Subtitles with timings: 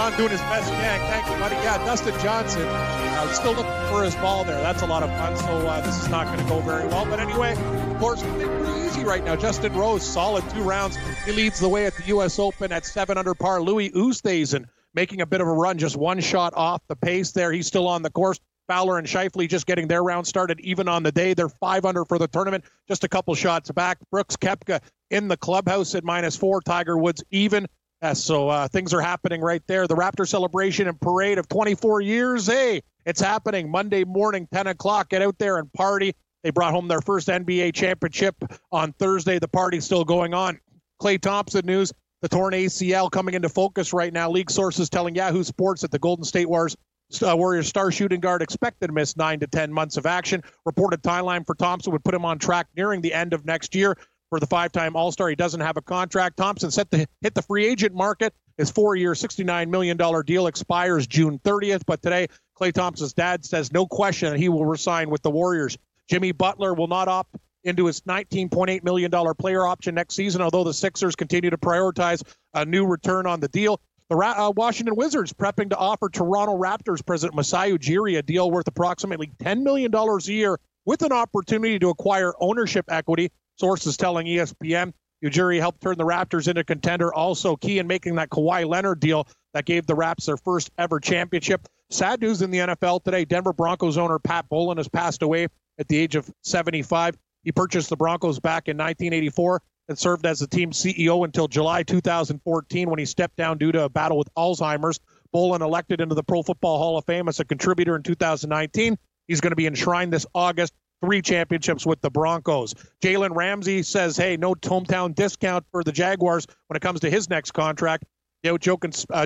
[0.00, 0.98] John doing his best gang.
[1.10, 1.56] Thank you, buddy.
[1.56, 4.58] Yeah, Dustin Johnson uh, still looking for his ball there.
[4.62, 5.36] That's a lot of fun.
[5.36, 7.04] So uh, this is not going to go very well.
[7.04, 9.36] But anyway, of course, pretty easy right now.
[9.36, 10.96] Justin Rose, solid two rounds.
[11.26, 12.38] He leads the way at the U.S.
[12.38, 13.60] Open at seven under par.
[13.60, 17.52] Louis Oosthuizen making a bit of a run, just one shot off the pace there.
[17.52, 18.40] He's still on the course.
[18.68, 21.34] Fowler and Schauffele just getting their round started even on the day.
[21.34, 23.98] They're five under for the tournament, just a couple shots back.
[24.10, 24.80] Brooks Koepka
[25.10, 26.62] in the clubhouse at minus four.
[26.62, 27.66] Tiger Woods even.
[28.02, 29.86] Uh, so uh, things are happening right there.
[29.86, 32.46] The Raptor celebration and parade of 24 years.
[32.46, 35.10] Hey, it's happening Monday morning, 10 o'clock.
[35.10, 36.14] Get out there and party.
[36.42, 38.34] They brought home their first NBA championship
[38.72, 39.38] on Thursday.
[39.38, 40.58] The party's still going on.
[41.02, 41.92] Klay Thompson news.
[42.22, 44.30] The torn ACL coming into focus right now.
[44.30, 48.88] League sources telling Yahoo Sports that the Golden State uh, Warriors star shooting guard expected
[48.88, 50.42] to miss nine to 10 months of action.
[50.64, 53.96] Reported timeline for Thompson would put him on track nearing the end of next year
[54.30, 55.28] for the five time All Star.
[55.28, 56.36] He doesn't have a contract.
[56.38, 58.32] Thompson set to hit the free agent market.
[58.56, 61.82] His four year, $69 million deal expires June 30th.
[61.86, 65.76] But today, Klay Thompson's dad says no question that he will resign with the Warriors.
[66.08, 70.74] Jimmy Butler will not opt into his $19.8 million player option next season, although the
[70.74, 72.22] Sixers continue to prioritize
[72.54, 73.80] a new return on the deal.
[74.08, 78.66] The uh, Washington Wizards prepping to offer Toronto Raptors president Masai Ujiri a deal worth
[78.66, 83.30] approximately $10 million a year with an opportunity to acquire ownership equity.
[83.60, 88.30] Sources telling ESPN Ujiri helped turn the Raptors into contender, also key in making that
[88.30, 91.68] Kawhi Leonard deal that gave the Raps their first ever championship.
[91.90, 93.26] Sad news in the NFL today.
[93.26, 95.48] Denver Broncos owner Pat Bowlen has passed away
[95.78, 97.18] at the age of 75.
[97.44, 101.82] He purchased the Broncos back in 1984 and served as the team's CEO until July
[101.82, 105.00] 2014 when he stepped down due to a battle with Alzheimer's.
[105.32, 108.96] Bowlen elected into the Pro Football Hall of Fame as a contributor in 2019.
[109.28, 110.72] He's going to be enshrined this August.
[111.02, 112.74] Three championships with the Broncos.
[113.02, 117.30] Jalen Ramsey says, hey, no hometown discount for the Jaguars when it comes to his
[117.30, 118.04] next contract.
[118.42, 118.58] You know, uh,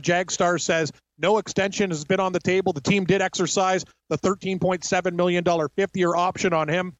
[0.00, 2.72] Jagstar says no extension has been on the table.
[2.72, 5.44] The team did exercise the $13.7 million
[5.76, 6.96] fifth year option on him.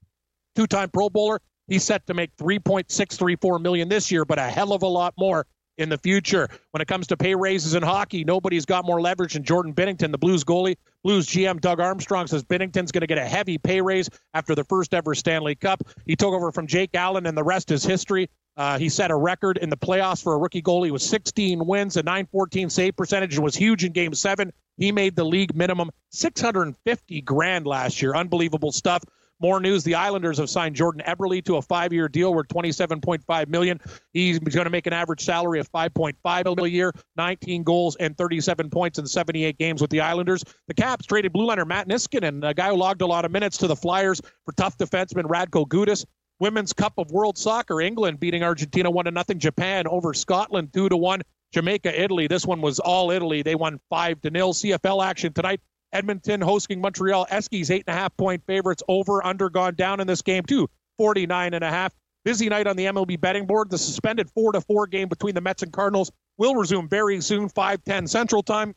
[0.55, 1.41] Two time Pro Bowler.
[1.67, 5.47] He's set to make 3.634 million this year, but a hell of a lot more
[5.79, 6.49] in the future.
[6.71, 10.13] When it comes to pay raises in hockey, nobody's got more leverage than Jordan Binnington,
[10.13, 10.77] the Blues goalie.
[11.05, 14.65] Blues GM Doug Armstrong says Binnington's going to get a heavy pay raise after the
[14.65, 15.83] first ever Stanley Cup.
[16.07, 18.31] He took over from Jake Allen, and the rest is history.
[18.57, 21.97] Uh, he set a record in the playoffs for a rookie goalie with 16 wins,
[21.97, 24.53] a 914 save percentage, and was huge in Game Seven.
[24.79, 28.15] He made the league minimum 650 grand last year.
[28.15, 29.03] Unbelievable stuff.
[29.41, 33.81] More news: The Islanders have signed Jordan Eberle to a five-year deal worth 27.5 million.
[34.13, 38.17] He's going to make an average salary of 5.5 million a year, 19 goals and
[38.17, 40.45] 37 points in 78 games with the Islanders.
[40.69, 43.59] The Caps traded blue liner Matt Niskanen, a guy who logged a lot of minutes
[43.59, 46.07] to the Flyers for tough defenseman Radko Gudas.
[46.41, 49.39] Women's Cup of World Soccer: England beating Argentina one to nothing.
[49.39, 51.23] Japan over Scotland two to one.
[51.53, 52.27] Jamaica, Italy.
[52.27, 53.43] This one was all Italy.
[53.43, 54.53] They won five to nil.
[54.53, 55.61] CFL action tonight.
[55.95, 57.27] Edmonton hosting Montreal.
[57.31, 60.69] Eskies eight and a half point favorites over under gone down in this game too.
[60.99, 61.95] 49 and a half.
[62.25, 63.71] Busy night on the MLB betting board.
[63.71, 67.49] The suspended four to four game between the Mets and Cardinals will resume very soon,
[67.49, 68.75] 5:10 Central Time.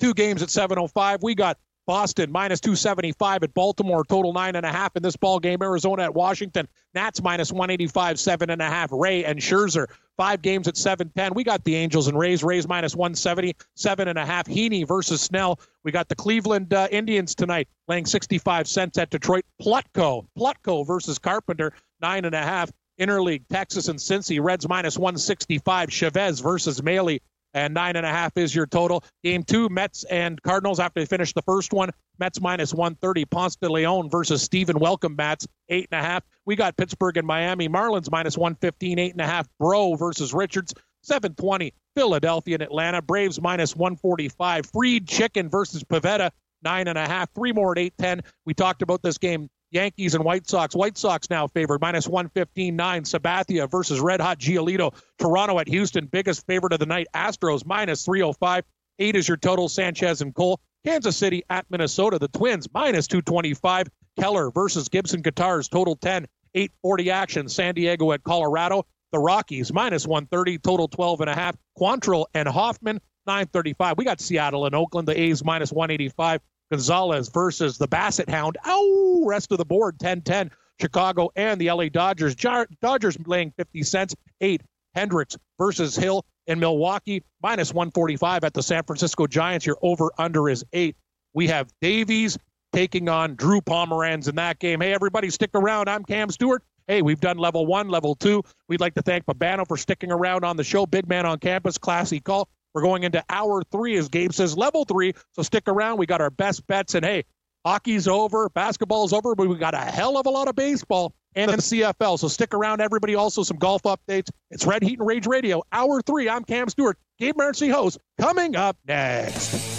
[0.00, 1.22] Two games at 7:05.
[1.22, 1.58] We got
[1.90, 5.60] Boston minus 275 at Baltimore, total nine and a half in this ball game.
[5.60, 8.90] Arizona at Washington, Nats minus 185, seven and a half.
[8.92, 11.34] Ray and Scherzer, five games at 710.
[11.34, 14.46] We got the Angels and Rays, Rays minus 170, seven and a half.
[14.46, 15.58] Heaney versus Snell.
[15.82, 19.44] We got the Cleveland uh, Indians tonight, laying 65 cents at Detroit.
[19.60, 22.70] Plutko, Plutko versus Carpenter, nine and a half.
[23.00, 25.90] Interleague, Texas and Cincy, Reds minus 165.
[25.90, 27.18] Chavez versus Mahle,
[27.54, 29.04] and nine and a half is your total.
[29.24, 31.90] Game two, Mets and Cardinals after they finish the first one.
[32.18, 33.24] Mets minus 130.
[33.26, 36.22] Ponce de Leon versus Stephen Welcome Bats, eight and a half.
[36.46, 37.68] We got Pittsburgh and Miami.
[37.68, 39.48] Marlins minus 115, eight and a half.
[39.58, 41.72] Brault versus Richards, 720.
[41.96, 43.02] Philadelphia and Atlanta.
[43.02, 44.66] Braves minus 145.
[44.66, 46.30] Freed Chicken versus Pivetta,
[46.62, 47.32] nine and a half.
[47.34, 48.30] Three more at 810.
[48.46, 50.74] We talked about this game Yankees and White Sox.
[50.74, 52.74] White Sox now favored minus 115.9.
[52.74, 54.94] Sabathia versus Red Hot Giolito.
[55.18, 57.06] Toronto at Houston, biggest favorite of the night.
[57.14, 58.64] Astros minus 305.
[58.98, 59.68] Eight is your total.
[59.68, 60.60] Sanchez and Cole.
[60.84, 62.18] Kansas City at Minnesota.
[62.18, 63.88] The Twins minus 225.
[64.18, 65.68] Keller versus Gibson Guitars.
[65.68, 66.26] Total 10.
[66.54, 67.48] 840 action.
[67.48, 68.84] San Diego at Colorado.
[69.12, 71.56] The Rockies minus 130, total 12 and a half.
[71.76, 73.98] Quantrill and Hoffman 935.
[73.98, 75.08] We got Seattle and Oakland.
[75.08, 76.40] The A's minus 185.
[76.70, 78.56] Gonzalez versus the Basset Hound.
[78.64, 80.50] Oh, rest of the board 10-10.
[80.80, 82.34] Chicago and the LA Dodgers.
[82.34, 84.14] Dodgers laying 50 cents.
[84.40, 84.62] Eight.
[84.94, 89.66] Hendricks versus Hill in Milwaukee minus 145 at the San Francisco Giants.
[89.66, 90.96] Your over under is eight.
[91.32, 92.38] We have Davies
[92.72, 94.80] taking on Drew Pomeranz in that game.
[94.80, 95.88] Hey, everybody, stick around.
[95.88, 96.62] I'm Cam Stewart.
[96.88, 98.42] Hey, we've done level one, level two.
[98.68, 100.86] We'd like to thank Babano for sticking around on the show.
[100.86, 102.48] Big man on campus, classy call.
[102.74, 105.14] We're going into hour three, as Gabe says, level three.
[105.32, 105.98] So stick around.
[105.98, 106.94] We got our best bets.
[106.94, 107.24] And hey,
[107.64, 111.50] hockey's over, basketball's over, but we got a hell of a lot of baseball and
[111.50, 112.18] the CFL.
[112.18, 113.14] So stick around, everybody.
[113.14, 114.30] Also, some golf updates.
[114.50, 116.28] It's Red Heat and Rage Radio, hour three.
[116.28, 117.98] I'm Cam Stewart, Gabe Morency host.
[118.18, 119.69] Coming up next.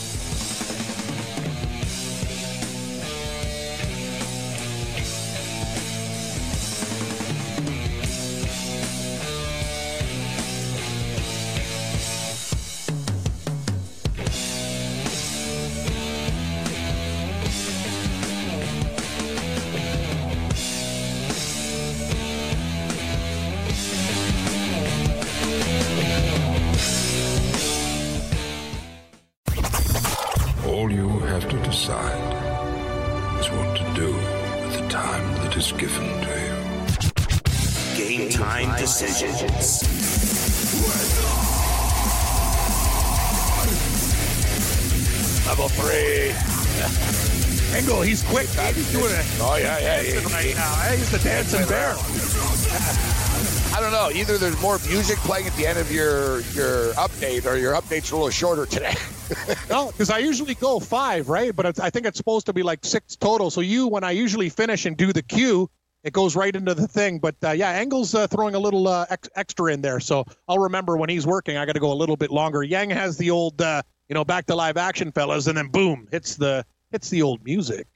[54.31, 54.47] Don't know.
[54.47, 58.11] Either there's more music playing at the end of your your update, or your update's
[58.11, 58.95] a little shorter today.
[59.69, 61.55] no, because I usually go five, right?
[61.55, 63.49] But I think it's supposed to be like six total.
[63.49, 65.69] So you, when I usually finish and do the cue,
[66.03, 67.19] it goes right into the thing.
[67.19, 70.59] But uh, yeah, Engel's uh, throwing a little uh, ex- extra in there, so I'll
[70.59, 71.57] remember when he's working.
[71.57, 72.63] I got to go a little bit longer.
[72.63, 76.07] Yang has the old, uh, you know, back to live action, fellas, and then boom,
[76.11, 77.87] hits the hits the old music.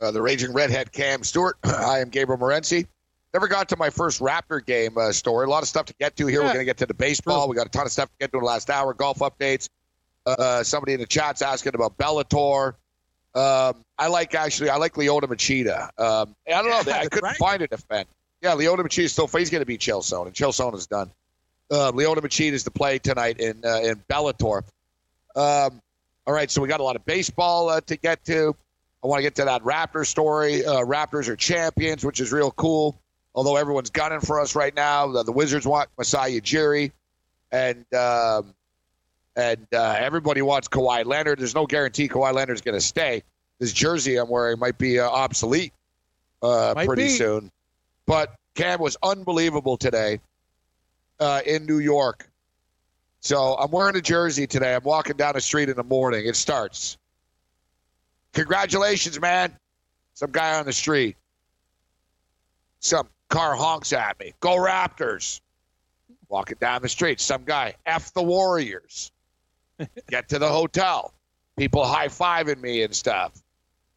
[0.00, 1.56] Uh, the raging redhead Cam Stewart.
[1.64, 2.86] I am Gabriel Morency.
[3.32, 5.46] Never got to my first Raptor game uh, story.
[5.46, 6.40] A lot of stuff to get to here.
[6.40, 6.46] Yeah.
[6.46, 7.48] We're going to get to the baseball.
[7.48, 8.92] We got a ton of stuff to get to in the last hour.
[8.92, 9.68] Golf updates.
[10.64, 12.74] somebody in the chat's asking about Bellator.
[13.34, 15.84] Um, I like actually, I like Lyoto Machida.
[15.98, 17.36] Um, I don't know, I couldn't right?
[17.36, 18.06] find it defend.
[18.42, 20.86] Yeah, Lyoto Machida is still he's going to beat Chael Sonnen, and Chael Sonnen is
[20.86, 21.10] done.
[21.70, 24.62] Uh, Lyoto Machida is to play tonight in uh, in Bellator.
[25.36, 25.80] Um,
[26.26, 28.56] all right, so we got a lot of baseball uh, to get to.
[29.02, 30.64] I want to get to that Raptor story.
[30.64, 32.98] Uh, Raptors are champions, which is real cool.
[33.34, 36.92] Although everyone's gunning for us right now, the, the Wizards want Masai Ujiri,
[37.52, 38.54] and um,
[39.36, 41.38] and uh, everybody wants Kawhi Leonard.
[41.38, 43.22] There's no guarantee Kawhi Leonard's going to stay.
[43.58, 45.72] This jersey I'm wearing might be uh, obsolete
[46.42, 47.08] uh, might pretty be.
[47.10, 47.50] soon.
[48.06, 50.20] But Cam was unbelievable today
[51.20, 52.28] uh, in New York.
[53.20, 54.74] So I'm wearing a jersey today.
[54.74, 56.26] I'm walking down the street in the morning.
[56.26, 56.96] It starts.
[58.32, 59.54] Congratulations, man.
[60.14, 61.16] Some guy on the street.
[62.80, 64.34] Some car honks at me.
[64.40, 65.40] Go Raptors.
[66.28, 67.20] Walking down the street.
[67.20, 67.74] Some guy.
[67.86, 69.10] F the Warriors.
[70.08, 71.14] Get to the hotel.
[71.56, 73.32] People high fiving me and stuff.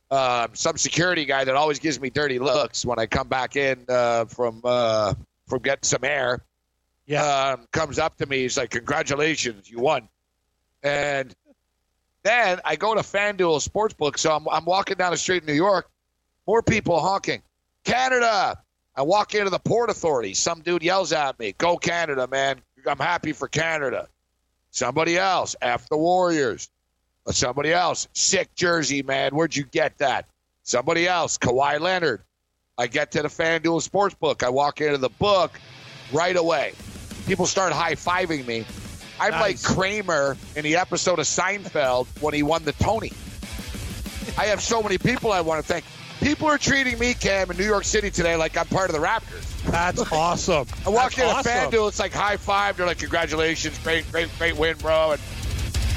[0.10, 3.84] Um, some security guy that always gives me dirty looks when I come back in
[3.90, 5.14] uh, from uh,
[5.48, 6.44] from getting some air.
[7.06, 8.40] Yeah, um, comes up to me.
[8.44, 10.08] He's like, "Congratulations, you won."
[10.84, 11.36] And
[12.24, 14.18] then I go to FanDuel Sportsbook.
[14.18, 15.90] So I'm, I'm walking down the street in New York.
[16.48, 17.42] More people honking.
[17.84, 18.58] Canada.
[18.96, 20.34] I walk into the Port Authority.
[20.34, 22.62] Some dude yells at me, "Go Canada, man!
[22.86, 24.08] I'm happy for Canada."
[24.72, 26.70] Somebody else, F the Warriors.
[27.26, 29.36] Uh, somebody else, sick jersey, man.
[29.36, 30.26] Where'd you get that?
[30.64, 32.22] Somebody else, Kawhi Leonard.
[32.78, 34.44] I get to the FanDuel Sportsbook.
[34.44, 35.52] I walk into the book
[36.12, 36.74] right away.
[37.28, 38.66] People start high fiving me.
[39.20, 39.42] I'm nice.
[39.42, 43.12] like Kramer in the episode of Seinfeld when he won the Tony.
[44.38, 45.86] I have so many people I want to thank.
[46.24, 49.06] People are treating me, Cam, in New York City today like I'm part of the
[49.06, 49.62] Raptors.
[49.64, 50.66] That's awesome.
[50.86, 51.52] I walk into awesome.
[51.52, 52.78] FanDuel, it's like high five.
[52.78, 55.12] They're like, congratulations, great, great, great win, bro.
[55.12, 55.22] And,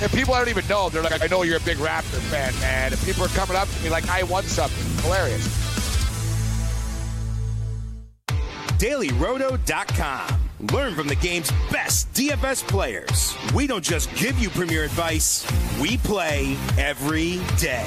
[0.03, 2.53] and people I don't even know, they're like, I know you're a big Raptor fan,
[2.61, 2.91] man.
[2.91, 5.05] And people are coming up to me like I won something.
[5.05, 5.47] Hilarious.
[8.79, 10.41] DailyRoto.com.
[10.73, 13.33] Learn from the game's best DFS players.
[13.55, 15.47] We don't just give you premier advice,
[15.81, 17.87] we play every day.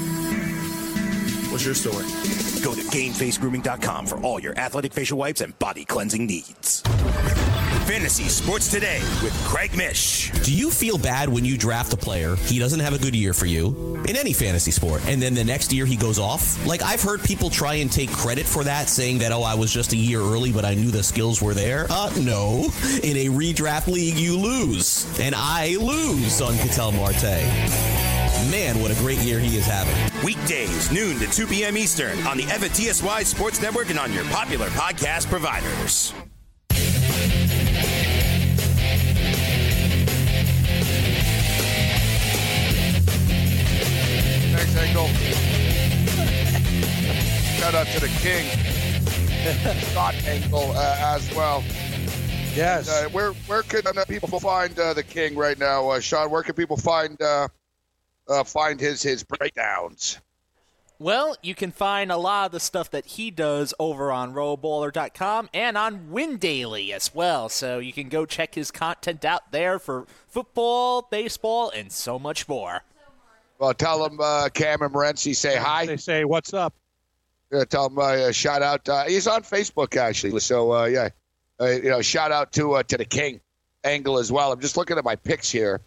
[1.51, 2.05] What's your story?
[2.63, 6.81] Go to GameFaceGrooming.com for all your athletic facial wipes and body cleansing needs.
[7.85, 10.31] Fantasy Sports Today with Craig Mish.
[10.45, 13.33] Do you feel bad when you draft a player, he doesn't have a good year
[13.33, 16.65] for you in any fantasy sport, and then the next year he goes off?
[16.65, 19.73] Like, I've heard people try and take credit for that, saying that, oh, I was
[19.73, 21.85] just a year early, but I knew the skills were there.
[21.89, 22.63] Uh, no.
[23.03, 25.05] In a redraft league, you lose.
[25.19, 28.10] And I lose on Ketel Marte.
[28.49, 29.93] Man, what a great year he is having.
[30.25, 31.77] Weekdays, noon to 2 p.m.
[31.77, 36.13] Eastern on the FNTSY Sports Network and on your popular podcast providers.
[44.53, 45.07] Thanks, Engel.
[47.59, 48.47] Shout out to the king,
[49.91, 51.63] Scott Engel, uh, as well.
[52.55, 52.89] Yes.
[52.89, 56.29] Uh, where where can uh, people find uh, the king right now, uh, Sean?
[56.29, 57.17] Where can people find
[58.31, 60.19] uh, uh, find his his breakdowns?
[60.99, 65.49] Well, you can find a lot of the stuff that he does over on rowbowler.com
[65.51, 67.49] and on Win Daily as well.
[67.49, 72.47] So you can go check his content out there for football, baseball, and so much
[72.47, 72.83] more.
[73.57, 75.85] Well, tell him uh, Cam and Morency say hi.
[75.87, 76.73] They say, "What's up?"
[77.51, 78.87] Yeah, tell him uh, shout out.
[78.87, 81.09] Uh, he's on Facebook actually, so uh, yeah,
[81.59, 83.41] uh, you know, shout out to uh, to the King
[83.83, 84.51] Engel as well.
[84.51, 85.81] I'm just looking at my picks here,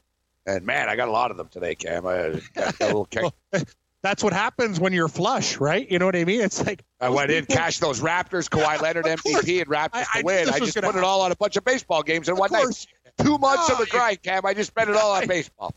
[0.46, 2.06] and man, I got a lot of them today, Cam.
[2.06, 3.24] I got a little kick.
[4.02, 5.90] That's what happens when you're flush, right?
[5.90, 6.42] You know what I mean?
[6.42, 10.18] It's like I went in, cashed those Raptors, Kawhi Leonard MVP, and Raptors I- I
[10.20, 10.48] to win.
[10.50, 12.86] I just put it all on a bunch of baseball games in Of one night.
[13.18, 14.44] Two months No, of the grind, Cam.
[14.44, 15.74] I just spent it all on baseball.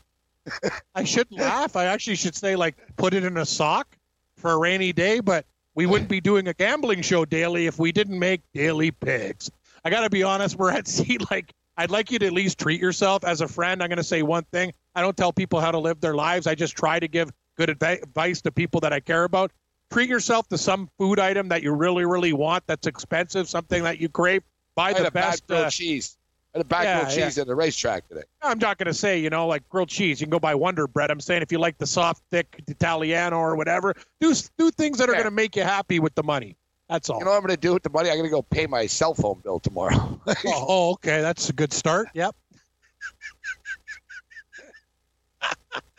[0.94, 1.76] I shouldn't laugh.
[1.76, 3.96] I actually should say like put it in a sock
[4.36, 7.92] for a rainy day, but we wouldn't be doing a gambling show daily if we
[7.92, 9.50] didn't make daily picks.
[9.84, 12.58] I got to be honest, we're at sea like I'd like you to at least
[12.58, 13.82] treat yourself as a friend.
[13.82, 14.72] I'm going to say one thing.
[14.96, 16.48] I don't tell people how to live their lives.
[16.48, 19.52] I just try to give good advi- advice to people that I care about.
[19.92, 24.00] Treat yourself to some food item that you really, really want that's expensive, something that
[24.00, 24.42] you crave.
[24.74, 25.46] Buy the best.
[25.46, 26.18] grilled uh, cheese.
[26.52, 27.42] I had a yeah, grilled cheese yeah.
[27.42, 28.22] at the racetrack today.
[28.42, 30.20] I'm not going to say, you know, like grilled cheese.
[30.20, 31.12] You can go buy Wonder Bread.
[31.12, 35.08] I'm saying if you like the soft, thick Italiano or whatever, do do things that
[35.08, 35.18] are Yeah.
[35.18, 36.56] going to make you happy with the money.
[36.88, 37.18] That's all.
[37.18, 38.08] You know what I'm going to do with the money?
[38.10, 40.20] I'm going to go pay my cell phone bill tomorrow.
[40.26, 42.08] oh, oh, okay, that's a good start.
[42.14, 42.34] Yep.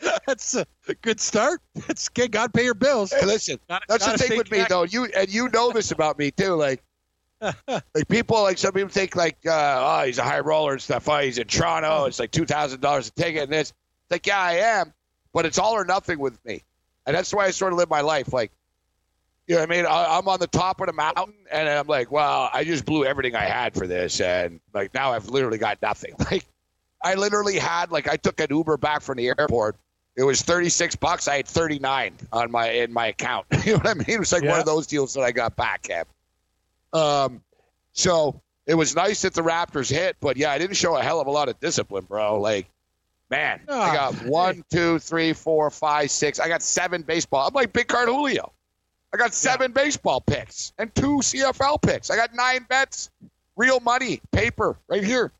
[0.26, 0.66] that's a
[1.02, 1.60] good start.
[1.86, 2.32] That's good.
[2.32, 3.12] God pay your bills.
[3.12, 4.74] Hey, listen, Gotta- that's the gotta thing stay with me connected.
[4.74, 4.82] though.
[4.84, 6.54] You and you know this about me too.
[6.54, 6.82] Like,
[7.68, 11.08] like people, like some people think like, uh, oh, he's a high roller and stuff.
[11.08, 12.04] Oh, he's in Toronto.
[12.06, 13.70] It's like two thousand dollars a ticket, and this.
[13.70, 14.92] It's like, yeah, I am,
[15.32, 16.62] but it's all or nothing with me,
[17.06, 18.32] and that's the way I sort of live my life.
[18.32, 18.50] Like,
[19.50, 19.84] you know what I mean?
[19.86, 23.04] I, I'm on the top of the mountain, and I'm like, well, I just blew
[23.04, 26.14] everything I had for this, and like now I've literally got nothing.
[26.30, 26.44] Like,
[27.02, 29.74] I literally had like I took an Uber back from the airport.
[30.16, 31.26] It was 36 bucks.
[31.26, 33.46] I had 39 on my in my account.
[33.64, 34.04] you know what I mean?
[34.06, 34.50] It was like Yeah.
[34.50, 36.04] one of those deals that I got back, Cam.
[36.92, 37.42] Um,
[37.92, 41.20] so it was nice that the Raptors hit, but yeah, I didn't show a hell
[41.20, 42.38] of a lot of discipline, bro.
[42.40, 42.68] Like,
[43.30, 46.38] man, I Ah, got one, two, three, four, five, six.
[46.38, 47.48] I got seven baseball.
[47.48, 48.52] I'm like Big Card Julio.
[49.12, 52.10] I got seven baseball picks and two CFL picks.
[52.10, 53.10] I got nine bets,
[53.56, 55.32] real money, paper, right here.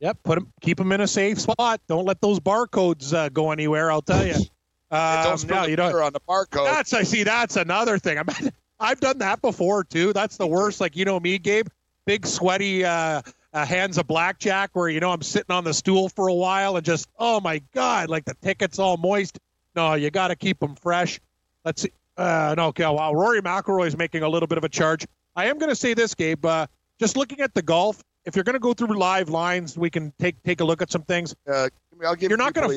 [0.00, 1.80] Yep, put them, keep them in a safe spot.
[1.86, 3.90] Don't let those barcodes uh, go anywhere.
[3.90, 4.34] I'll tell you.
[4.92, 5.94] Um, don't no, you don't.
[5.94, 6.66] on the barcode.
[6.66, 7.22] That's I see.
[7.22, 8.18] That's another thing.
[8.18, 10.12] I mean, I've done that before too.
[10.12, 10.82] That's the worst.
[10.82, 11.68] Like you know me, Gabe,
[12.04, 13.22] big sweaty uh,
[13.54, 16.76] uh, hands of blackjack, where you know I'm sitting on the stool for a while
[16.76, 19.38] and just oh my god, like the ticket's all moist.
[19.74, 21.18] No, you got to keep them fresh.
[21.64, 21.92] Let's see.
[22.16, 22.84] Uh, no, okay.
[22.84, 25.06] Wow, Rory McIlroy is making a little bit of a charge.
[25.34, 26.44] I am going to say this, Gabe.
[26.44, 26.66] Uh,
[27.00, 30.12] just looking at the golf, if you're going to go through live lines, we can
[30.18, 31.34] take take a look at some things.
[31.50, 31.68] Uh,
[32.04, 32.68] I'll give You're not gonna-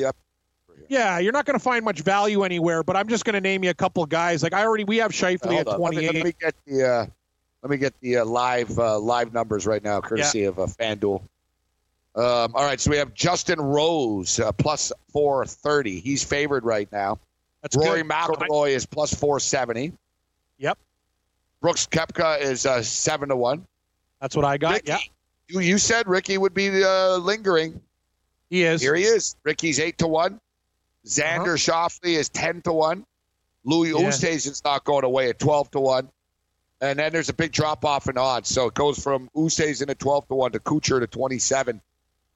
[0.88, 3.64] Yeah, you're not going to find much value anywhere, but I'm just going to name
[3.64, 4.42] you a couple of guys.
[4.42, 5.80] Like I already, we have Schauffele at on.
[5.80, 6.14] Let me, 28.
[6.14, 7.06] let me get the uh,
[7.62, 11.20] let me get the uh, live uh, live numbers right now, courtesy of uh, FanDuel.
[12.14, 16.00] Um, all right, so we have Justin Rose uh, plus four thirty.
[16.00, 17.18] He's favored right now.
[17.72, 18.10] That's Rory good.
[18.10, 19.92] McIlroy is plus four seventy.
[20.58, 20.78] Yep,
[21.60, 23.66] Brooks Koepka is uh, seven to one.
[24.20, 24.74] that's what I got.
[24.74, 24.98] Rickie, Yeah,
[25.48, 27.80] you, you said Rickie would be uh, lingering.
[28.50, 28.80] he is.
[28.80, 29.36] Here he is.
[29.44, 30.40] Rickie's eight to one.
[31.06, 33.04] Xander Schauffele is ten to one.
[33.64, 34.02] Louis Uh-huh.
[34.02, 34.08] Yeah.
[34.10, 36.08] Oosthuizen's not going away at twelve to one.
[36.80, 38.48] And then there's a big drop off in odds.
[38.50, 41.80] So it goes from Oosthuizen at twelve to one to Kuchar to twenty seven.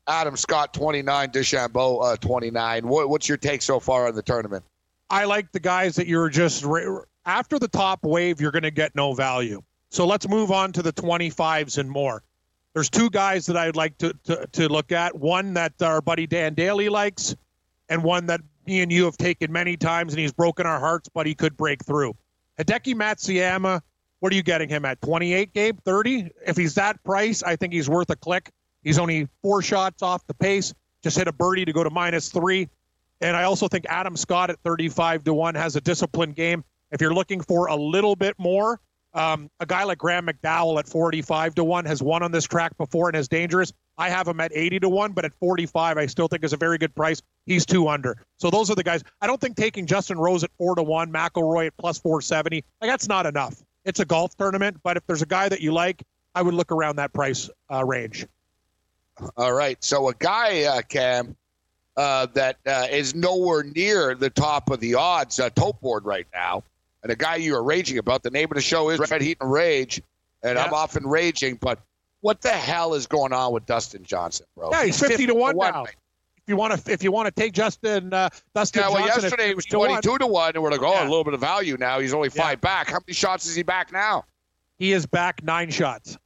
[0.07, 2.89] Adam Scott twenty nine, DeChambeau uh, twenty nine.
[2.89, 4.65] What, what's your take so far on the tournament?
[5.11, 6.65] I like the guys that you're just
[7.27, 9.61] after the top wave, you're going to get no value.
[9.91, 12.23] So let's move on to the 25s and more.
[12.75, 15.17] There's two guys that I'd like to, to, to look at.
[15.17, 17.35] One that our buddy Dan Daly likes,
[17.89, 21.09] and one that me and you have taken many times, and he's broken our hearts,
[21.13, 22.15] but he could break through.
[22.59, 23.81] Hideki Matsuyama,
[24.21, 25.01] what are you getting him at?
[25.03, 25.79] 28, Gabe?
[25.85, 26.31] 30?
[26.47, 28.51] If he's that price, I think he's worth a click.
[28.85, 30.73] He's only four shots off the pace.
[31.03, 32.69] Just hit a birdie to go to minus three.
[33.21, 36.65] And I also think Adam Scott at 35 to 1 has a disciplined game.
[36.91, 38.81] If you're looking for a little bit more,
[39.13, 42.77] um, a guy like Graham McDowell at 45 to 1 has won on this track
[42.79, 43.73] before and is dangerous.
[43.99, 46.57] I have him at 80 to 1, but at 45, I still think is a
[46.57, 47.21] very good price.
[47.45, 48.25] He's two under.
[48.39, 49.03] So those are the guys.
[49.21, 52.91] I don't think taking Justin Rose at 4 to 1, McIlroy at plus 470, like
[52.91, 53.63] that's not enough.
[53.85, 56.03] It's a golf tournament, but if there's a guy that you like,
[56.35, 58.27] I would look around that price uh, range.
[59.37, 59.83] All right.
[59.83, 61.37] So a guy, uh, Cam,
[62.01, 66.27] uh, that uh, is nowhere near the top of the odds uh, tote board right
[66.33, 66.65] now,
[67.03, 68.23] and a guy you are raging about.
[68.23, 70.01] The name of the show is Red Heat and Rage,
[70.43, 71.57] and I'm often raging.
[71.57, 71.79] But
[72.23, 74.71] what the hell is going on with Dustin Johnson, bro?
[74.73, 75.71] Yeah, he's 50 to 1 now.
[75.85, 75.85] man.
[75.85, 78.81] If you want to, if you want to take Justin, uh, Dustin Johnson.
[78.81, 80.93] Yeah, well, Johnson, yesterday he was 50 1, 22 to 1, and we're like, oh,
[80.95, 81.03] Yeah.
[81.03, 82.01] a little bit of value now.
[82.01, 82.43] He's only Yeah.
[82.43, 82.89] five back.
[82.89, 84.25] How many shots is he back now?
[84.79, 86.17] he is back nine shots.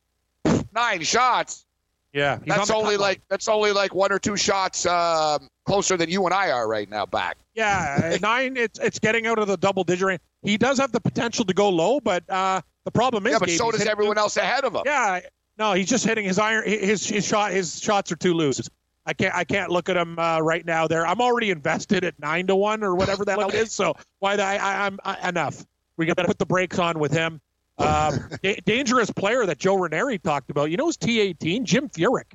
[0.73, 1.67] Nine shots.
[2.15, 6.25] Yeah, That's only like that's only like one or two shots um, closer than you
[6.25, 7.39] and I are right now back.
[7.55, 8.57] yeah uh, nine.
[8.57, 10.21] It's it's getting out of the double digit range.
[10.43, 13.49] He does have the potential to go low, but uh, the problem is, Yeah, but
[13.49, 14.83] Gabe, so does everyone else ahead of him.
[14.85, 15.21] Yeah,
[15.59, 16.63] no, he's just hitting his iron.
[16.69, 17.51] His his shot.
[17.51, 18.61] His shots are too loose.
[19.07, 20.87] I can't I can't look at him uh, right now.
[20.87, 23.73] There, I'm already invested at nine to one or whatever that is.
[23.73, 25.65] So why the, I, I I'm I, enough.
[25.97, 27.41] We got to put the brakes on with him.
[27.79, 30.71] Um, da- dangerous player that Joe Ranieri talked about.
[30.71, 32.33] You know, his T18, Jim Furyk.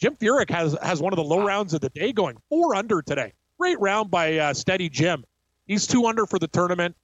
[0.00, 3.00] Jim Furyk has has one of the low rounds of the day, going four under
[3.00, 3.32] today.
[3.58, 5.24] Great round by uh, Steady Jim.
[5.66, 6.96] He's two under for the tournament.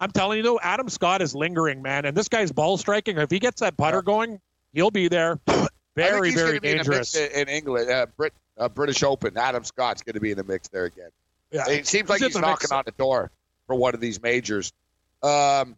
[0.00, 3.18] I'm telling you though, Adam Scott is lingering, man, and this guy's ball striking.
[3.18, 4.40] If he gets that putter going,
[4.72, 5.40] he'll be there.
[5.96, 7.32] Very, very gonna be in, the mix dangerous.
[7.32, 7.90] in in England.
[7.90, 9.38] Uh, Brit, uh, British Open.
[9.38, 11.08] Adam Scott's going to be in the mix there again.
[11.50, 11.70] Yeah.
[11.70, 12.70] It seems like he's, knocking mix.
[12.70, 13.30] on the door
[13.66, 14.74] for one of these majors.
[15.22, 15.74] Um,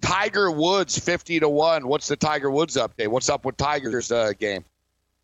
[0.00, 1.86] Tiger Woods fifty to one.
[1.86, 3.08] What's the Tiger Woods update?
[3.08, 4.64] What's up with Tiger's uh, game?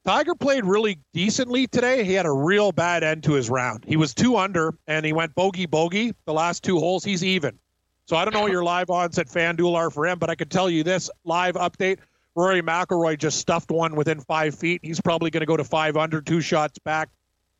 [0.05, 2.05] Tiger played really decently today.
[2.05, 3.85] He had a real bad end to his round.
[3.87, 7.05] He was two under, and he went bogey bogey the last two holes.
[7.05, 7.59] He's even.
[8.07, 10.35] So I don't know what your live odds at FanDuel are for him, but I
[10.35, 12.01] can tell you this live update:
[12.35, 14.81] Rory McIlroy just stuffed one within five feet.
[14.83, 17.09] He's probably going to go to five under, two shots back.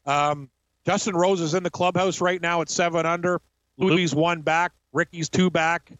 [0.05, 0.51] Um,
[0.85, 3.41] Justin Rose is in the clubhouse right now at seven under.
[3.79, 4.73] Louis one back.
[4.93, 5.91] Rickie's two back.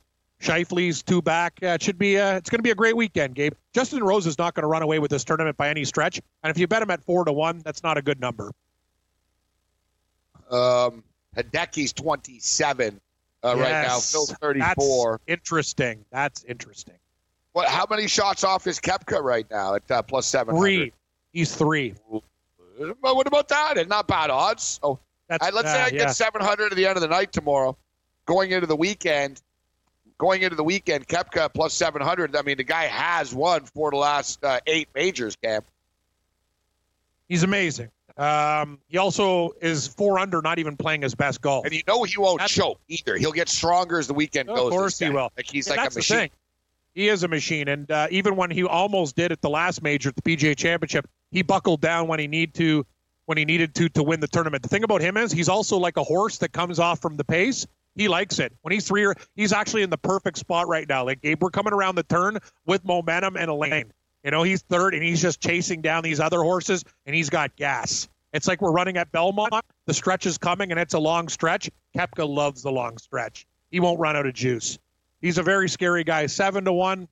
[0.45, 1.59] Schauffele's two back.
[1.63, 2.19] Uh, it should be.
[2.19, 3.55] Uh, it's going to be a great weekend, Gabe.
[3.73, 6.21] Justin Rose is not going to run away with this tournament by any stretch.
[6.43, 8.53] And if you bet him at four to one, that's not a good number.
[10.51, 11.03] Um,
[11.37, 13.01] Hideki's 27
[13.43, 13.99] uh, right now.
[13.99, 15.21] Phil's 34.
[15.27, 16.05] Interesting.
[16.11, 16.95] That's interesting.
[17.53, 17.69] What?
[17.69, 20.61] How many shots off is Koepka right now at uh, plus 700?
[20.61, 20.93] Three.
[21.33, 21.95] He's three.
[22.79, 23.79] But what about that?
[23.79, 24.79] And not bad odds.
[24.83, 27.77] Oh, That's, I- let's say I get 700 at the end of the night tomorrow.
[28.27, 29.43] Going into the weekend,
[30.25, 32.35] going into the weekend, Koepka plus 700.
[32.35, 35.61] I mean, the guy has won for the last uh, eight majors, Cam.
[37.29, 37.91] He's amazing.
[38.17, 41.65] Um, he also is four under, not even playing his best golf.
[41.67, 43.17] And you know he won't That's- choke either.
[43.17, 44.71] He'll get stronger as the weekend Of goes.
[44.71, 45.31] course he will.
[45.37, 46.17] Like he's like a machine.
[46.17, 46.31] thing.
[46.95, 50.11] He is a machine, and uh, even when he almost did at the last major
[50.11, 52.87] at the PGA Championship, he buckled down when he need to,
[53.27, 54.63] when he needed to to win the tournament.
[54.63, 57.25] The thing about him is he's also like a horse that comes off from the
[57.25, 57.67] pace.
[57.95, 59.13] He likes it when he's three.
[59.37, 61.05] He's actually in the perfect spot right now.
[61.05, 63.93] Like Gabe, we're coming around the turn with momentum and a lane.
[64.25, 67.55] You know, he's third, and he's just chasing down these other horses, and he's got
[67.57, 68.09] gas.
[68.33, 69.53] It's like we're running at Belmont.
[69.87, 71.71] The stretch is coming, and it's a long stretch.
[71.97, 73.47] Koepka loves the long stretch.
[73.71, 74.79] He won't run out of juice.
[75.21, 76.27] He's a very scary guy.
[76.27, 77.07] Seven to one.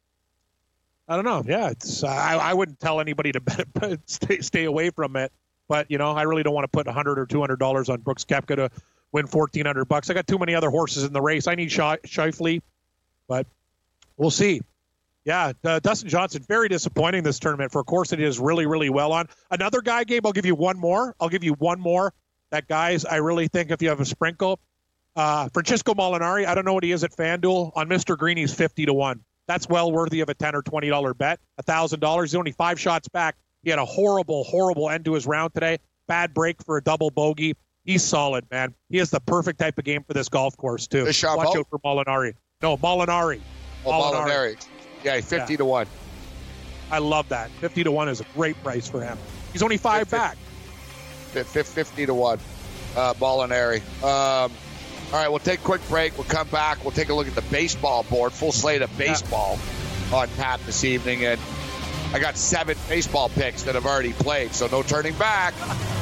[1.07, 1.45] I don't know.
[1.47, 2.03] Yeah, it's.
[2.03, 5.33] I, I wouldn't tell anybody to bet, stay stay away from it.
[5.69, 7.89] But you know, I really don't want to put a hundred or two hundred dollars
[7.89, 8.71] on Brooks Koepka to
[9.13, 10.11] win fourteen hundred bucks.
[10.11, 11.47] I got too many other horses in the race.
[11.47, 12.63] I need Shi Schauffele,
[13.29, 13.47] but
[14.17, 14.63] we'll see.
[15.25, 18.67] Yeah, uh, Dustin Johnson, very disappointing this tournament for a course that he is really,
[18.67, 19.29] really well on.
[19.53, 21.15] Another guy, Gabe, I'll give you one more.
[21.21, 22.13] I'll give you one more.
[22.51, 24.59] That guy's, I really think if you have a sprinkle,
[25.15, 27.73] uh, Francesco Molinari, I don't know what he is at FanDuel.
[27.77, 28.19] On Mr.
[28.19, 29.21] Green, he's 50 to 1.
[29.47, 31.39] That's well worthy of a 10 or $20 bet.
[31.63, 32.23] $1,000.
[32.23, 33.37] He's only five shots back.
[33.63, 35.79] He had a horrible, horrible end to his round today.
[36.09, 37.55] Bad break for a double bogey.
[37.85, 38.75] He's solid, man.
[38.89, 41.05] He has the perfect type of game for this golf course, too.
[41.05, 41.45] Deschamps?
[41.45, 42.35] Watch out for Molinari.
[42.63, 43.41] No, Molinari.
[43.85, 44.65] Oh, Molinari.
[45.03, 45.57] Yeah, 50 Yeah.
[45.59, 45.87] to 1.
[46.93, 47.51] I love that.
[47.61, 49.19] 50 to 1 is a great price for him.
[49.53, 50.37] He's only five back.
[51.33, 52.39] Fif- fif- 50 to 1.
[52.97, 53.81] Uh, Molinari.
[54.05, 54.53] Um,
[55.13, 56.17] all right, we'll take a quick break.
[56.17, 56.85] We'll come back.
[56.85, 58.33] We'll take a look at the baseball board.
[58.33, 59.59] Full slate of baseball
[60.13, 61.25] on tap this evening.
[61.25, 61.41] And
[62.13, 65.55] I got seven baseball picks that have already played, so no turning back.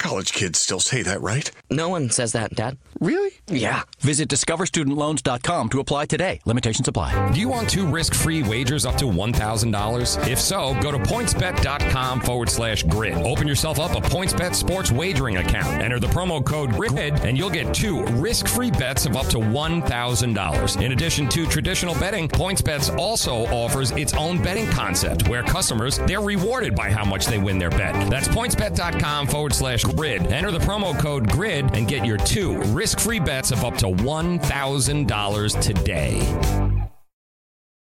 [0.00, 1.50] College kids still say that, right?
[1.68, 2.78] No one says that, Dad.
[3.00, 3.32] Really?
[3.48, 3.82] Yeah.
[4.00, 6.40] Visit discoverstudentloans.com to apply today.
[6.46, 7.30] Limitations apply.
[7.32, 10.26] Do you want two risk free wagers up to $1,000?
[10.26, 13.12] If so, go to pointsbet.com forward slash grid.
[13.18, 15.82] Open yourself up a PointsBet sports wagering account.
[15.82, 19.36] Enter the promo code GRID and you'll get two risk free bets of up to
[19.36, 20.82] $1,000.
[20.82, 26.22] In addition to traditional betting, PointsBets also offers its own betting concept where customers, they're
[26.22, 28.10] rewarded by how much they win their bet.
[28.10, 30.26] That's pointsbet.com forward slash grid.
[30.28, 33.86] Enter the promo code GRID and get your two risk free bets of up to
[33.86, 36.79] $1,000 today.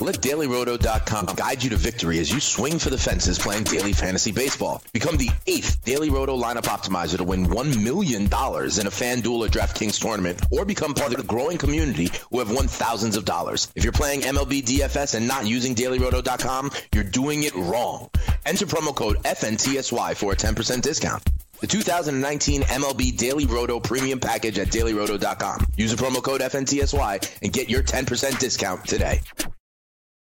[0.00, 4.30] Let DailyRoto.com guide you to victory as you swing for the fences playing daily fantasy
[4.30, 4.82] baseball.
[4.92, 9.48] Become the eighth Daily Roto lineup optimizer to win $1 million in a FanDuel or
[9.48, 13.72] DraftKings tournament, or become part of the growing community who have won thousands of dollars.
[13.74, 18.10] If you're playing MLB DFS and not using DailyRoto.com, you're doing it wrong.
[18.44, 21.22] Enter promo code FNTSY for a 10% discount.
[21.60, 25.66] The 2019 MLB Daily Roto Premium Package at DailyRoto.com.
[25.76, 29.20] Use the promo code FNTSY and get your 10% discount today.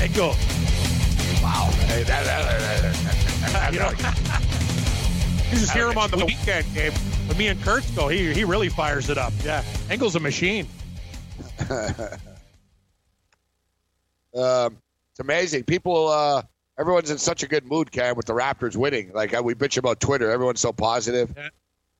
[0.00, 0.28] And go.
[1.42, 1.68] Wow.
[1.86, 2.94] Hey, that, that, that,
[3.52, 3.90] that, You know,
[5.50, 6.92] you just hear him on the weekend game.
[7.26, 9.32] When me and Kurtz go, he he really fires it up.
[9.44, 10.66] Yeah, Engel's a machine.
[14.34, 14.78] um,
[15.10, 15.64] it's amazing.
[15.64, 16.42] People, uh,
[16.80, 19.12] everyone's in such a good mood, Cam, with the Raptors winning.
[19.12, 21.32] Like uh, we bitch about Twitter, everyone's so positive.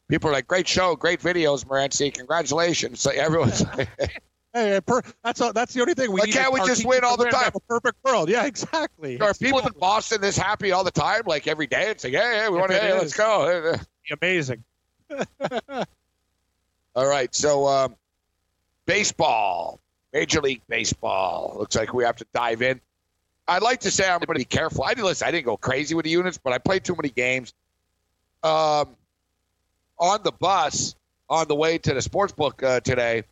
[0.08, 2.12] People are like, "Great show, great videos, Morency.
[2.12, 3.88] Congratulations!" So everyone's like,
[4.52, 7.16] Hey, per, that's all, that's the only thing we Why can't we just win all
[7.16, 7.52] the time?
[7.54, 8.28] A perfect world.
[8.28, 9.20] Yeah, exactly.
[9.20, 11.22] Are people in Boston this happy all the time?
[11.26, 13.76] Like every day, it's like, "Hey, hey we want to, hey, let's go."
[14.20, 14.64] Amazing.
[16.96, 17.94] All right, so um,
[18.86, 19.78] baseball,
[20.12, 21.54] Major League Baseball.
[21.56, 22.80] Looks like we have to dive in.
[23.50, 24.84] I'd like to say I'm going to be careful.
[24.84, 25.26] I didn't listen.
[25.26, 27.52] I didn't go crazy with the units, but I played too many games.
[28.44, 28.94] Um,
[29.98, 30.94] on the bus
[31.28, 33.24] on the way to the sports book uh, today,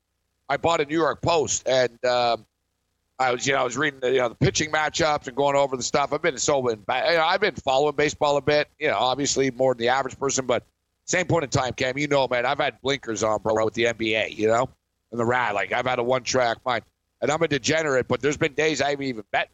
[0.49, 2.45] I bought a New York Post, and um,
[3.17, 5.55] I was, you know, I was reading the, you know, the pitching matchups and going
[5.55, 6.13] over the stuff.
[6.13, 9.73] I've been so you know, I've been following baseball a bit, you know, obviously more
[9.73, 10.65] than the average person, but
[11.05, 13.85] same point in time, Cam, you know, man, I've had blinkers on, bro, with the
[13.85, 14.69] NBA, you know,
[15.13, 15.55] and the rat.
[15.55, 16.83] Like I've had a one track mind,
[17.23, 19.49] and I'm a degenerate, but there's been days I haven't even bet.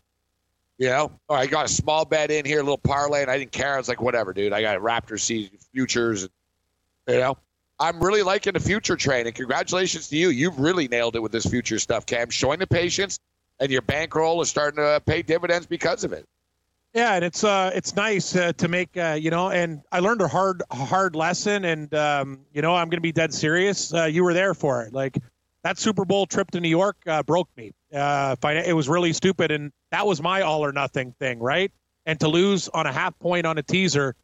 [0.78, 3.52] You know, I got a small bet in here, a little parlay, and I didn't
[3.52, 3.74] care.
[3.74, 4.52] I was like, whatever, dude.
[4.52, 6.32] I got Raptors season futures, and
[7.08, 7.38] you know,
[7.78, 9.26] I'm really liking the future train.
[9.26, 10.30] And congratulations to you.
[10.30, 12.30] You've really nailed it with this future stuff, Cam.
[12.30, 13.20] Showing the patience,
[13.60, 16.26] and your bankroll is starting to pay dividends because of it.
[16.92, 20.22] Yeah, and it's uh it's nice uh, to make uh, you know, and I learned
[20.22, 23.92] a hard hard lesson, and um, you know I'm going to be dead serious.
[23.92, 25.18] Uh, you were there for it, like
[25.64, 27.72] that Super Bowl trip to New York uh, broke me.
[27.94, 31.70] Uh, it was really stupid, and that was my all or nothing thing, right?
[32.06, 34.14] And to lose on a half point on a teaser,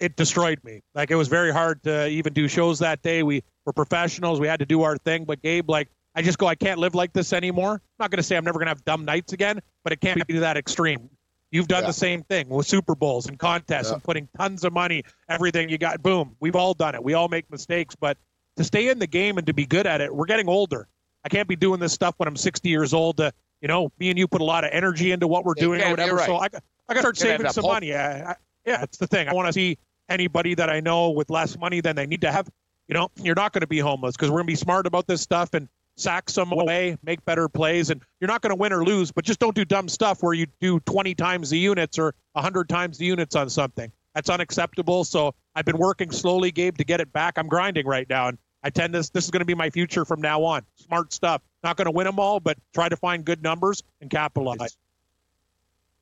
[0.00, 0.80] it destroyed me.
[0.94, 3.22] Like it was very hard to even do shows that day.
[3.22, 6.46] We were professionals, we had to do our thing, but Gabe, like I just go,
[6.46, 7.74] I can't live like this anymore.
[7.74, 10.00] I'm not going to say I'm never going to have dumb nights again, but it
[10.00, 11.08] can't be to that extreme.
[11.52, 11.88] You've done Yeah.
[11.88, 13.94] the same thing with Super Bowls and contests Yeah.
[13.94, 16.02] and putting tons of money, everything you got.
[16.02, 16.34] Boom.
[16.40, 17.04] We've all done it.
[17.04, 18.18] We all make mistakes, but
[18.56, 20.88] to stay in the game and to be good at it, we're getting older.
[21.24, 23.18] I can't be doing this stuff when I'm 60 years old.
[23.18, 25.80] To, you know, me and you put a lot of energy into what we're doing
[25.80, 26.16] yeah, or whatever.
[26.16, 26.26] right.
[26.26, 27.94] So I, I got to start saving some money.
[27.94, 29.28] I, I, yeah, that's the thing.
[29.28, 32.32] I want to see anybody that I know with less money than they need to
[32.32, 32.48] have.
[32.88, 35.06] You know, you're not going to be homeless because we're going to be smart about
[35.06, 38.72] this stuff and sack some away, make better plays, and you're not going to win
[38.72, 39.12] or lose.
[39.12, 42.68] But just don't do dumb stuff where you do 20 times the units or 100
[42.68, 43.90] times the units on something.
[44.14, 45.04] That's unacceptable.
[45.04, 47.38] So I've been working slowly, Gabe, to get it back.
[47.38, 49.10] I'm grinding right now, and I tend this.
[49.10, 50.62] This is going to be my future from now on.
[50.76, 51.42] Smart stuff.
[51.64, 54.76] Not going to win them all, but try to find good numbers and capitalize.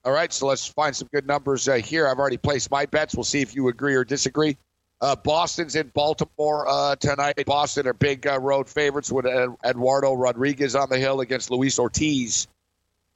[0.05, 2.09] All right, so let's find some good numbers uh, here.
[2.09, 3.15] I've already placed my bets.
[3.15, 4.57] We'll see if you agree or disagree.
[5.01, 7.45] Uh, Boston's in Baltimore uh, tonight.
[7.47, 9.27] Boston are big uh, road favorites with
[9.65, 12.49] Eduardo Rodriguez on the hill against Luis Ortiz.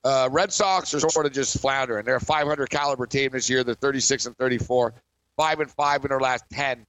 [0.03, 2.05] Uh, Red Sox are sort of just floundering.
[2.05, 3.65] They're a 500 caliber team this year.
[3.65, 4.95] They're 36 and 34,
[5.37, 6.85] five and five in their last 10.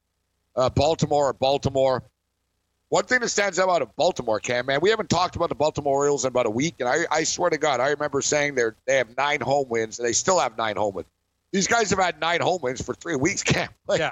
[0.55, 2.03] Uh, Baltimore or Baltimore.
[2.95, 5.97] One thing that stands out about Baltimore, Cam, man, we haven't talked about the Baltimore
[5.97, 8.63] Orioles in about a week, and I, I swear to God, I remember saying they
[8.88, 11.10] they have nine home wins, and they still have nine home wins.
[11.51, 13.67] These guys have had nine home wins for three weeks, Cam.
[13.86, 14.12] Like, Yeah.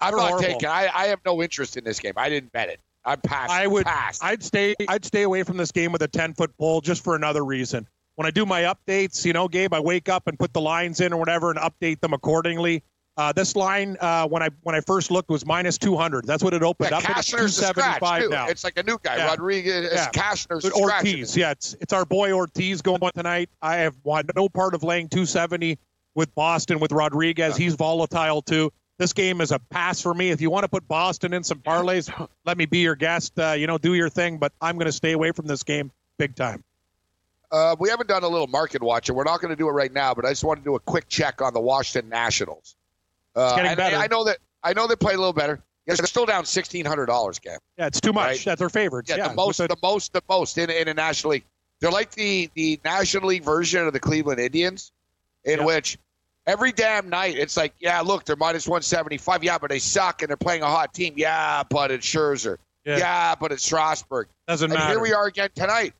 [0.00, 0.48] I'm not horrible.
[0.48, 0.70] taking.
[0.70, 2.14] I, I have no interest in this game.
[2.16, 2.80] I didn't bet it.
[3.04, 3.50] I'm past.
[3.50, 3.84] I would.
[3.84, 4.18] Pass.
[4.22, 4.76] I'd stay.
[4.88, 7.86] I'd stay away from this game with a ten foot pole just for another reason.
[8.14, 11.02] When I do my updates, you know, Gabe, I wake up and put the lines
[11.02, 12.82] in or whatever and update them accordingly.
[13.16, 16.26] Uh, this line, uh, when I when I first looked, was minus two hundred.
[16.26, 17.18] That's what it opened Yeah, up.
[17.18, 18.46] It's two Cashner's seventy scratch now.
[18.46, 19.26] It's like a new guy, Yeah.
[19.28, 19.90] Rodriguez.
[19.92, 20.08] Yeah.
[20.10, 20.70] Cashner's.
[20.70, 23.50] Ortiz, yeah, it's it's our boy Ortiz going tonight.
[23.60, 23.96] I have
[24.34, 25.78] no part of laying 270
[26.14, 27.56] with Boston with Rodriguez.
[27.56, 28.72] He's volatile too.
[28.98, 30.30] This game is a pass for me.
[30.30, 32.10] If you want to put Boston in some parlays,
[32.44, 33.38] let me be your guest.
[33.38, 35.90] Uh, you know, do your thing, but I'm going to stay away from this game
[36.18, 36.62] big time.
[37.50, 39.72] Uh, we haven't done a little market watch, and we're not going to do it
[39.72, 40.14] right now.
[40.14, 42.76] But I just want to do a quick check on the Washington Nationals.
[43.36, 43.96] Uh, It's getting better.
[43.96, 45.62] I know that I know they played a little better.
[45.86, 47.58] Yes, they're still down sixteen hundred dollars, Cam.
[47.78, 48.26] Yeah, it's too much.
[48.26, 48.44] Right.
[48.44, 49.08] That's their favorite.
[49.08, 51.44] Yeah, Yeah, the most, with the most, the most in in a National League.
[51.80, 54.92] They're like the the National League version of the Cleveland Indians,
[55.44, 55.64] in Yeah.
[55.64, 55.98] which
[56.46, 59.44] Every damn night, it's like, yeah, look, they're minus 175.
[59.44, 61.14] Yeah, but they suck and they're playing a hot team.
[61.16, 62.56] Yeah, but it's Scherzer.
[62.84, 62.96] Yeah.
[62.96, 64.26] Yeah, but it's Strasburg.
[64.48, 64.90] Doesn't and matter.
[64.94, 65.92] here we are again tonight.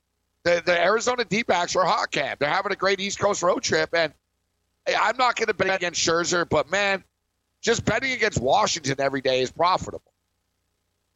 [0.44, 2.40] The, the Arizona D-backs are hot camp.
[2.40, 4.14] They're having a great East Coast road trip, and
[4.88, 7.04] I'm not going to bet against Scherzer, but man,
[7.60, 10.12] just betting against Washington every day is profitable.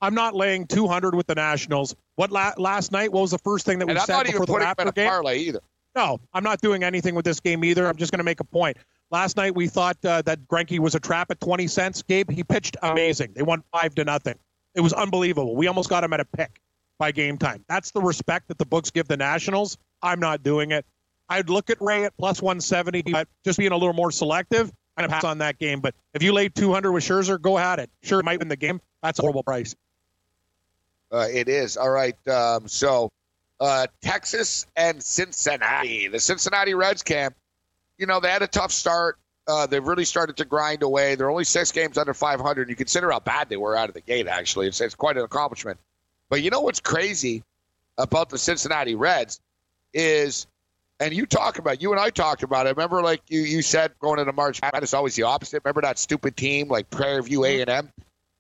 [0.01, 1.97] I'm not laying 200 with the Nationals.
[2.17, 3.13] What la- last night?
[3.13, 5.09] What was the first thing that we And said before the Raptor game?
[5.09, 5.61] parlay either.
[5.97, 7.87] No, I'm not doing anything with this game either.
[7.87, 8.77] I'm just going to make a point.
[9.11, 12.03] Last night we thought uh, that Greinke was a trap at 20 cents.
[12.03, 13.33] Gabe, he pitched amazing.
[13.35, 14.35] They won five to nothing.
[14.75, 15.55] It was unbelievable.
[15.55, 16.61] We almost got him at a pick
[16.99, 17.65] by game time.
[17.69, 19.79] That's the respect that the books give the Nationals.
[20.03, 20.85] I'm not doing it.
[21.29, 24.71] I'd look at Ray at plus 170, but just being a little more selective.
[24.97, 25.81] I'm going to pass on that game.
[25.81, 27.91] But if you laid 200 with Scherzer, go at it.
[28.03, 28.81] Sure, might win the game.
[29.03, 29.75] That's a horrible price.
[31.13, 31.77] Uh, it is.
[31.77, 32.17] All right.
[32.29, 33.11] Um, so
[33.61, 36.09] uh, Texas and Cincinnati.
[36.09, 37.35] The Cincinnati Reds camp,
[37.99, 39.19] you know, they had a tough start.
[39.47, 41.15] Uh, they've really started to grind away.
[41.15, 42.69] They're only six games under 500.
[42.69, 44.69] You consider how bad they were out of the gate, actually.
[44.69, 45.79] It's, it's quite an accomplishment.
[46.31, 47.43] But you know what's crazy
[47.99, 49.41] about the Cincinnati Reds
[49.93, 50.47] is,
[51.05, 52.71] and you talk about, you and I talked about it.
[52.71, 55.63] Remember, like you, you said, going into March Madness, always the opposite.
[55.65, 57.91] Remember that stupid team like Prairie View A&M?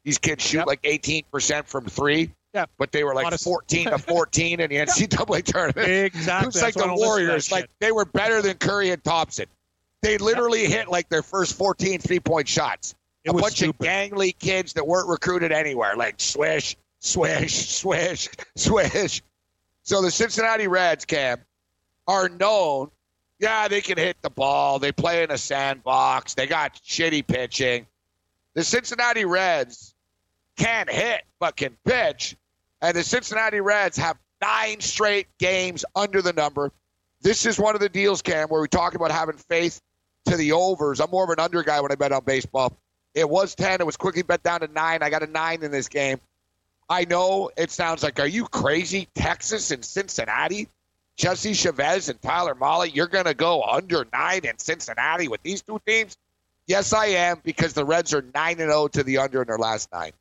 [0.04, 2.30] These kids shoot like 18% from three.
[2.54, 2.66] Yeah.
[2.78, 5.88] But they were like of- 14 to 14 in the NCAA tournament.
[5.88, 6.46] Exactly.
[6.46, 7.52] It was like That's the don't listen to that Warriors.
[7.52, 9.46] Like they were better than Curry and Thompson.
[10.02, 12.94] They literally hit like their first 14 three point shots.
[13.24, 13.80] It a bunch stupid.
[13.80, 15.96] of gangly kids that weren't recruited anywhere.
[15.96, 19.22] Like swish, swish, swish, swish.
[19.82, 21.40] So the Cincinnati Reds, Cam,
[22.06, 22.90] are known.
[23.38, 24.78] Yeah, they can hit the ball.
[24.78, 26.34] They play in a sandbox.
[26.34, 27.86] They got shitty pitching.
[28.54, 29.94] The Cincinnati Reds
[30.56, 32.36] can't hit but can pitch.
[32.80, 36.70] And the Cincinnati Reds have nine straight games under the number.
[37.22, 39.80] This is one of the deals, Cam, where we talk about having faith
[40.26, 41.00] to the overs.
[41.00, 42.76] I'm more of an under guy when I bet on baseball.
[43.14, 43.80] It was 10.
[43.80, 45.02] It was quickly bet down to 9.
[45.02, 46.20] I got a 9 in this game.
[46.88, 49.08] I know it sounds like, are you crazy?
[49.14, 50.68] Texas and Cincinnati?
[51.16, 55.62] Jesse Chavez and Tyler Mahle, you're going to go under 9 in Cincinnati with these
[55.62, 56.16] two teams?
[56.66, 59.58] Yes, I am, because the Reds are 9 and 0 to the under in their
[59.58, 60.12] last nine.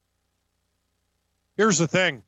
[1.55, 2.21] Here's the thing.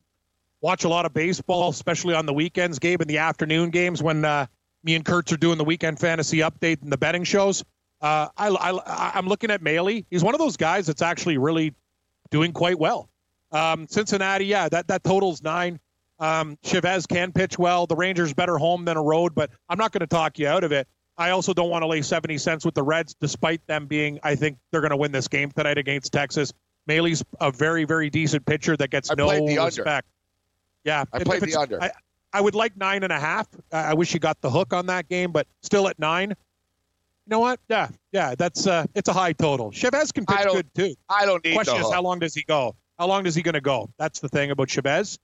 [0.62, 4.24] Watch a lot of baseball, especially on the weekends, Gabe, in the afternoon games when
[4.24, 4.48] uh,
[4.84, 7.64] me and Kurtz are doing the weekend fantasy update and the betting shows.
[8.02, 10.06] Uh, I, I, I'm looking at Mahle.
[10.10, 11.74] He's one of those guys that's actually really
[12.30, 13.10] doing quite well.
[13.52, 15.80] Um, Cincinnati, yeah, that, that totals nine.
[16.20, 17.88] Um, Chavez can pitch well.
[17.88, 20.64] The Rangers better home than a road, but I'm not going to talk you out
[20.64, 20.88] of it.
[21.18, 24.36] I also don't want to lay 70 cents with the Reds, despite them being, I
[24.36, 26.52] think they're going to win this game tonight against Texas.
[26.88, 29.82] Mahle's a very, very decent pitcher that gets I no played the under.
[29.82, 30.08] respect.
[30.84, 31.82] Yeah, I played the under.
[31.82, 31.92] I,
[32.34, 33.48] I would like nine and a half.
[33.72, 36.30] I I wish you got the hook on that game, but still at nine.
[36.30, 36.36] You
[37.28, 37.60] know what?
[37.70, 39.72] Yeah, yeah, that's uh, it's a high total.
[39.72, 40.96] Chavez can pitch good too.
[41.10, 41.94] I don't need Question the is, hook.
[41.94, 42.76] how long does he go?
[43.00, 43.90] How long is he going to go?
[43.98, 45.18] That's the thing about Chavez.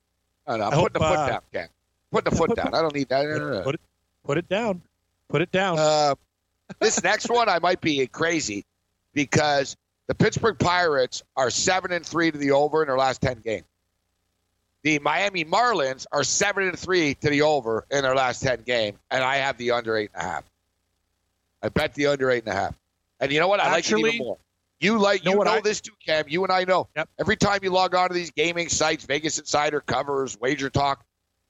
[0.48, 1.68] No, no, I I'm hope, putting the foot uh, down, Ken.
[2.12, 2.74] Putting the foot down.
[2.74, 3.26] I don't need that.
[3.26, 3.62] No, no, no.
[3.62, 3.82] Put it,
[4.24, 4.82] put it down.
[5.30, 5.78] Put it down.
[5.80, 6.16] Uh,
[6.80, 8.66] this next one I might be crazy
[9.14, 9.78] because
[10.08, 13.66] the Pittsburgh Pirates are seven and three to the over in their last ten games.
[14.84, 18.98] The Miami Marlins are seven and three to the over in their last ten games,
[19.12, 20.44] and I have the under eight and a half.
[21.62, 22.76] I bet the under eight and a half.
[23.20, 23.60] And you know what?
[23.60, 24.38] I like it Actually- even more.
[24.82, 26.26] You like Know you what know I- this too, Cam.
[26.28, 26.90] You and I know.
[26.96, 27.10] Yep.
[27.20, 31.06] Every time you log on to these gaming sites, Vegas Insider covers, Wager Talk.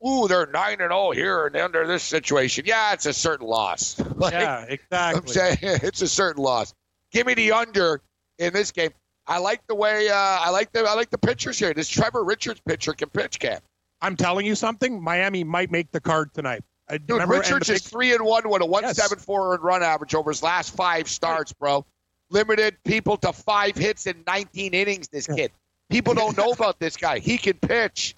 [0.06, 2.66] Ooh, they're nine and zero here and under this situation.
[2.68, 4.00] Yeah, it's a certain loss.
[4.16, 5.34] Like, yeah, I'm exactly.
[5.34, 6.74] saying it's a certain loss.
[7.12, 8.02] Give me the under
[8.38, 8.92] in this game.
[9.28, 11.74] I like the way uh, I like the I like the pitchers here.
[11.74, 13.60] This Trevor Richards pitcher can pitch, Cam.
[14.02, 15.02] I'm telling you something.
[15.02, 16.64] Miami might make the card tonight.
[16.90, 19.20] I Dude, remember, and the Richards is big- three and one with a one seven
[19.20, 21.86] four earned run average over his last five starts, bro.
[22.32, 25.10] Limited people to five hits in 19 innings.
[25.10, 25.52] This kid.
[25.90, 27.20] People don't know about this guy.
[27.20, 28.16] He can pitch.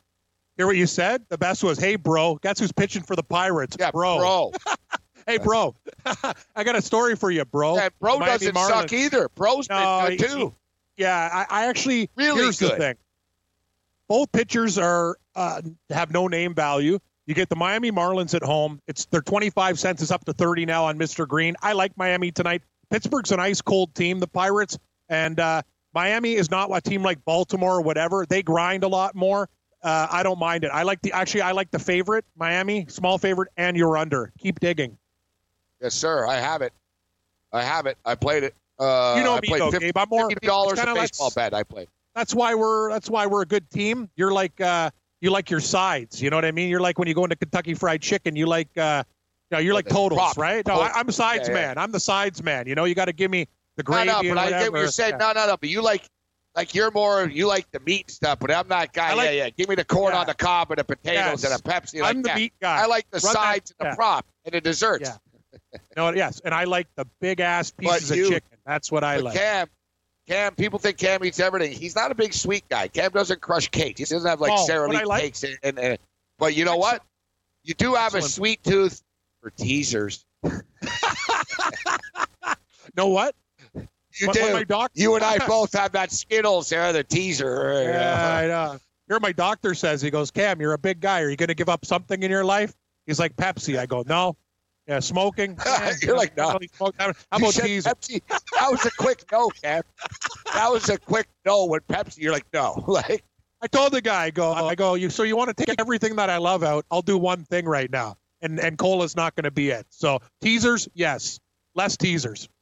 [0.55, 1.23] Hear what you said?
[1.29, 3.75] The best was, "Hey, bro, guess who's pitching for the Pirates?
[3.79, 4.19] Yeah, bro.
[4.19, 4.51] bro.
[5.27, 5.75] hey, bro,
[6.55, 7.77] I got a story for you, bro.
[7.79, 8.67] And bro Miami doesn't Marlins.
[8.67, 9.29] suck either.
[9.29, 10.55] Bro's No, been good he- too.
[10.95, 12.95] Yeah, I, I actually Really here's the thing.
[14.07, 16.99] Both pitchers are uh, have no name value.
[17.25, 18.79] You get the Miami Marlins at home.
[18.85, 21.27] It's their 25 cents is up to 30 now on Mr.
[21.27, 21.55] Green.
[21.63, 22.61] I like Miami tonight.
[22.89, 24.77] Pittsburgh's an ice cold team, the Pirates,
[25.09, 25.61] and uh,
[25.93, 28.25] Miami is not a team like Baltimore or whatever.
[28.27, 29.49] They grind a lot more.
[29.81, 30.71] Uh, I don't mind it.
[30.73, 34.31] I like the actually I like the favorite Miami, small favorite, and you're under.
[34.39, 34.97] Keep digging.
[35.81, 36.25] Yes, sir.
[36.25, 36.71] I have it.
[37.51, 37.97] I have it.
[38.05, 38.55] I played it.
[38.79, 39.97] Uh, You know I me, though, 50, Gabe.
[39.97, 41.53] I'm more- dollars a baseball bet.
[41.53, 41.87] I played.
[42.15, 44.09] that's why we're that's why we're a good team.
[44.15, 46.21] You're like uh you like your sides.
[46.21, 46.69] You know what I mean?
[46.69, 48.35] You're like when you go into Kentucky Fried Chicken.
[48.35, 49.03] You like uh
[49.53, 50.37] No, you're like totals, prop.
[50.37, 50.65] right?
[50.67, 51.73] No, I, I'm a sides Yeah, yeah.
[51.81, 52.67] I'm the sides man.
[52.67, 53.47] You know, you got to give me
[53.77, 55.11] the No, gravy no, and but I get what you're saying.
[55.19, 55.33] Yeah.
[55.33, 55.57] No, no, no.
[55.57, 56.03] But you like,
[56.55, 58.39] like you're more, you like the meat stuff.
[58.39, 59.13] But I'm not guy.
[59.13, 59.49] Like- yeah, yeah.
[59.51, 61.45] Give me the corn on the cob and the potatoes Yes.
[61.45, 61.95] and a Pepsi.
[61.99, 62.35] I'm like the that.
[62.37, 62.81] meat guy.
[62.83, 63.91] I like the Run that- sides and yeah.
[63.91, 65.09] the prop and the desserts.
[65.09, 65.79] Yeah.
[65.95, 68.57] No, yes, and I like the big ass pieces you- of chicken.
[68.65, 69.35] That's what I like.
[69.35, 69.67] Cam,
[70.27, 71.71] Cam, people think Cam eats everything.
[71.77, 72.87] He's not a big sweet guy.
[72.87, 73.99] Cam doesn't crush cakes.
[73.99, 75.43] He doesn't have like Oh, Sara Lee like- cakes.
[75.43, 75.97] And, and, and
[76.39, 77.03] but you know what?
[77.65, 79.01] You do have a sweet tooth
[79.43, 80.25] for teasers.
[82.95, 83.35] know what?
[83.75, 84.41] You What- do.
[84.43, 87.83] what my doc- you and I both have that Skittles there, the teaser.
[87.83, 88.79] Yeah, I know.
[89.09, 91.21] Here, my doctor says he goes, Cam, you're a big guy.
[91.21, 92.73] Are you going to give up something in your life?
[93.05, 93.77] He's like Pepsi.
[93.77, 94.37] I go, no.
[94.87, 95.57] Yeah, smoking.
[96.01, 96.59] You're like, no.
[96.77, 96.89] How
[97.31, 97.89] about teaser?
[97.89, 98.21] Pepsi.
[98.27, 99.81] That was a quick no, Cam.
[100.53, 102.19] That was a quick no when Pepsi.
[102.19, 102.83] You're like, no.
[102.85, 103.23] Like,
[103.61, 104.65] I told the guy, I go, uh-huh.
[104.65, 105.09] I go, you.
[105.09, 106.85] So you want to take everything that I love out?
[106.91, 109.87] I'll do one thing right now, and and cola's not going to be it.
[109.89, 111.39] So teasers, yes,
[111.73, 112.47] less teasers.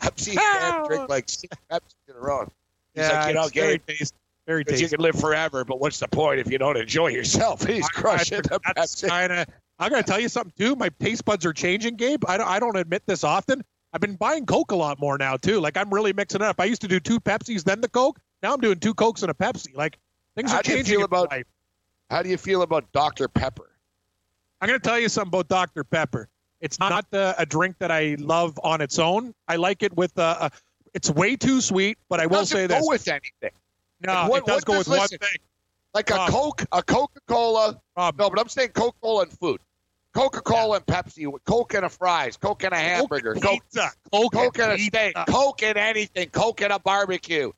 [0.00, 2.48] Pepsi can't drink like six Pepsi in a row.
[2.94, 4.16] He's yeah, like, you know, very tasty.
[4.46, 4.84] Very tasty.
[4.84, 7.66] you can live forever, but what's the point if you don't enjoy yourself?
[7.66, 9.08] He's crushing the That's Pepsi.
[9.08, 9.46] kind of.
[9.78, 10.74] I'm going to tell you something too.
[10.74, 12.24] My taste buds are changing, Gabe.
[12.26, 13.62] I don't, I don't admit this often.
[13.92, 15.60] I've been buying Coke a lot more now too.
[15.60, 16.60] Like I'm really mixing it up.
[16.60, 18.18] I used to do two Pepsis, then the Coke.
[18.42, 19.74] Now I'm doing two Cokes and a Pepsi.
[19.76, 19.98] Like
[20.36, 20.92] things How are do you changing.
[20.94, 21.46] feel in about- life.
[22.10, 23.28] How do you feel about Dr.
[23.28, 23.70] Pepper?
[24.60, 25.84] I'm going to tell you something about Dr.
[25.84, 26.28] Pepper.
[26.60, 29.34] It's not uh, a drink that I love on its own.
[29.46, 30.50] I like it with uh, a.
[30.94, 33.50] It's way too sweet, but I will Doesn't say go with anything.
[34.00, 35.18] no, What- it does go does- with one thing.
[35.94, 36.30] Like a Rob.
[36.30, 37.80] Coke, a Coca Cola.
[37.96, 38.18] Rob.
[38.18, 39.60] No, but I'm saying Coca Cola and food.
[40.12, 44.32] Coca Cola and Pepsi, Coke and a fries, Coke and a hamburger, Coke, Pizza, Coke,
[44.32, 47.52] Coke and a steak, Coke and anything, Coke and a barbecue,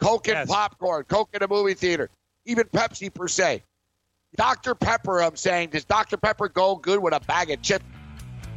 [0.00, 0.48] Coke and Yes.
[0.48, 2.08] popcorn, Coke in a movie theater,
[2.46, 3.62] even Pepsi per se.
[4.36, 4.74] Dr.
[4.74, 6.16] Pepper, I'm saying, does Dr.
[6.16, 7.84] Pepper go good with a bag of chips?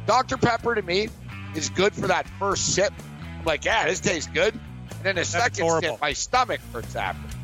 [0.06, 0.36] Dr.
[0.36, 1.08] Pepper to me
[1.54, 2.92] is good for that first sip.
[3.38, 4.54] I'm like, yeah, this tastes good.
[4.54, 5.90] And then the second horrible.
[5.90, 7.36] sip, my stomach hurts after.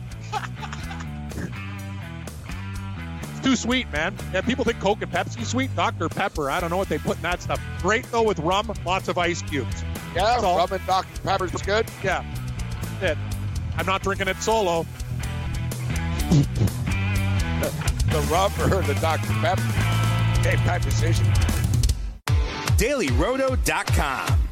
[3.31, 4.17] It's too sweet, man.
[4.33, 5.75] Yeah, people think Coke and Pepsi sweet.
[5.77, 6.09] Dr.
[6.09, 7.61] Pepper, I don't know what they put in that stuff.
[7.83, 9.85] Great though with rum, lots of ice cubes.
[10.15, 10.57] Yeah, That's all.
[10.57, 11.21] rum and Dr.
[11.23, 11.87] Pepper's good.
[12.03, 12.25] Yeah,
[13.01, 13.17] it.
[13.77, 14.87] I'm not drinking it solo.
[18.11, 19.33] The rum or the Dr.
[19.41, 20.43] Pepper.
[20.43, 21.27] Game time decision.
[22.77, 24.44] DailyRoto.com.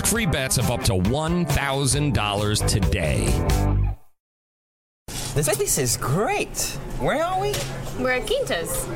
[0.00, 3.26] free bets of up to $1,000 today.
[5.34, 6.58] This place is great.
[6.98, 7.54] Where are we?
[7.98, 8.88] We're at Quintas.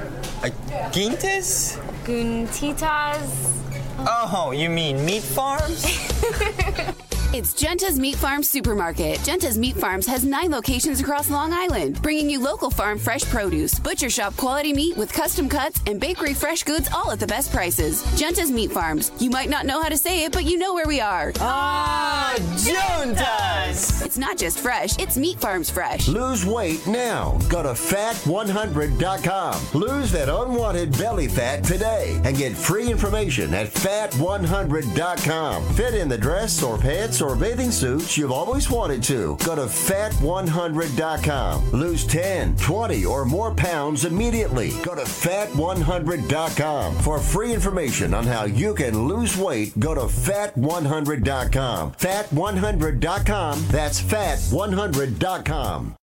[0.43, 0.53] At
[0.93, 1.79] Gintas?
[2.05, 3.57] Guntitas.
[3.99, 5.71] Oh, you mean meat farm?
[7.33, 9.21] It's Genta's Meat Farm Supermarket.
[9.23, 13.79] Genta's Meat Farms has nine locations across Long Island, bringing you local farm fresh produce,
[13.79, 17.53] butcher shop quality meat with custom cuts, and bakery fresh goods all at the best
[17.53, 18.03] prices.
[18.19, 19.13] Genta's Meat Farms.
[19.21, 21.33] You might not know how to say it, but you know where we are.
[21.39, 24.05] Ah, Juntas!
[24.05, 26.09] It's not just fresh, it's Meat Farms fresh.
[26.09, 27.39] Lose weight now.
[27.49, 29.81] Go to fat100.com.
[29.81, 35.75] Lose that unwanted belly fat today and get free information at fat100.com.
[35.75, 39.37] Fit in the dress or pants or bathing suits you've always wanted to.
[39.45, 41.71] Go to fat100.com.
[41.73, 44.71] Lose 10, 20, or more pounds immediately.
[44.83, 46.95] Go to fat100.com.
[46.97, 51.93] For free information on how you can lose weight, go to fat100.com.
[51.93, 53.67] Fat100.com.
[53.69, 56.00] That's fat100.com.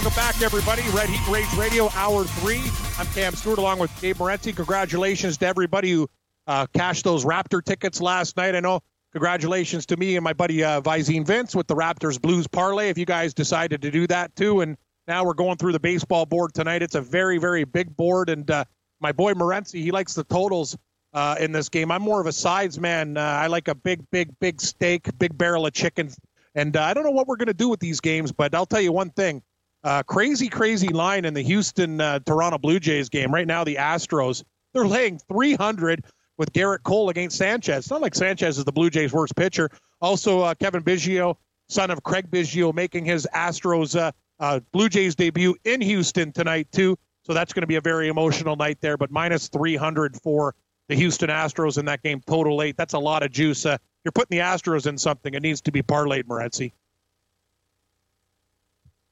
[0.00, 0.80] Welcome back, everybody.
[0.94, 2.58] Red Heat Rage Radio, Hour 3.
[2.98, 4.56] I'm Cam Stewart along with Gabe Morency.
[4.56, 6.08] Congratulations to everybody who
[6.46, 8.54] uh, cashed those Raptor tickets last night.
[8.54, 8.80] I know
[9.12, 12.88] congratulations to me and my buddy uh, Visine Vince with the Raptors Blues Parlay.
[12.88, 14.62] If you guys decided to do that too.
[14.62, 16.80] And now we're going through the baseball board tonight.
[16.80, 18.30] It's a very, very big board.
[18.30, 18.64] And uh,
[19.00, 20.78] my boy Morency, he likes the totals
[21.12, 21.90] uh, in this game.
[21.90, 23.18] I'm more of a sides man.
[23.18, 26.10] Uh, I like a big, big, big steak, big barrel of chicken.
[26.54, 28.64] And uh, I don't know what we're going to do with these games, but I'll
[28.64, 29.42] tell you one thing.
[29.82, 33.32] Uh, crazy, crazy line in the Houston uh, Toronto Blue Jays game.
[33.32, 36.04] Right now, the Astros, they're laying 300
[36.36, 37.78] with Gerrit Cole against Sanchez.
[37.78, 39.70] It's not like Sanchez is the Blue Jays' worst pitcher.
[40.00, 41.36] Also, uh, Cavan Biggio,
[41.68, 46.68] son of Craig Biggio, making his Astros uh, uh, Blue Jays debut in Houston tonight,
[46.72, 46.98] too.
[47.24, 48.96] So that's going to be a very emotional night there.
[48.96, 50.54] But minus 300 for
[50.88, 52.76] the Houston Astros in that game, total eight.
[52.76, 53.64] That's a lot of juice.
[53.64, 55.32] Uh, you're putting the Astros in something.
[55.34, 56.72] It needs to be parlayed, Morency.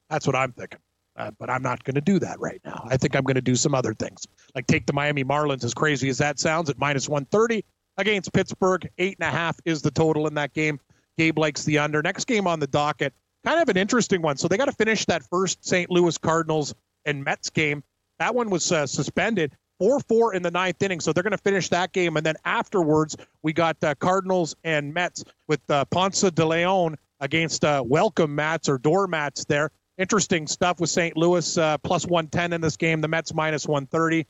[0.09, 0.79] That's what I'm thinking.
[1.15, 2.87] Uh, but I'm not going to do that right now.
[2.89, 5.73] I think I'm going to do some other things, like take the Miami Marlins, as
[5.73, 7.65] crazy as that sounds, at minus 130
[7.97, 8.89] against Pittsburgh.
[8.97, 10.79] Eight and a half is the total in that game.
[11.17, 12.01] Gabe likes the under.
[12.01, 13.13] Next game on the docket,
[13.45, 14.37] kind of an interesting one.
[14.37, 15.91] So they got to finish that first St.
[15.91, 16.73] Louis Cardinals
[17.05, 17.83] and Mets game.
[18.19, 19.51] That one was uh, suspended.
[19.79, 21.01] 4 4 in the ninth inning.
[21.01, 22.15] So they're going to finish that game.
[22.17, 27.65] And then afterwards, we got uh, Cardinals and Mets with uh, Ponce de Leon against
[27.65, 31.15] uh, welcome mats or doormats there interesting stuff with St.
[31.15, 33.01] Louis uh, plus 110 in this game.
[33.01, 34.25] The Mets minus 130.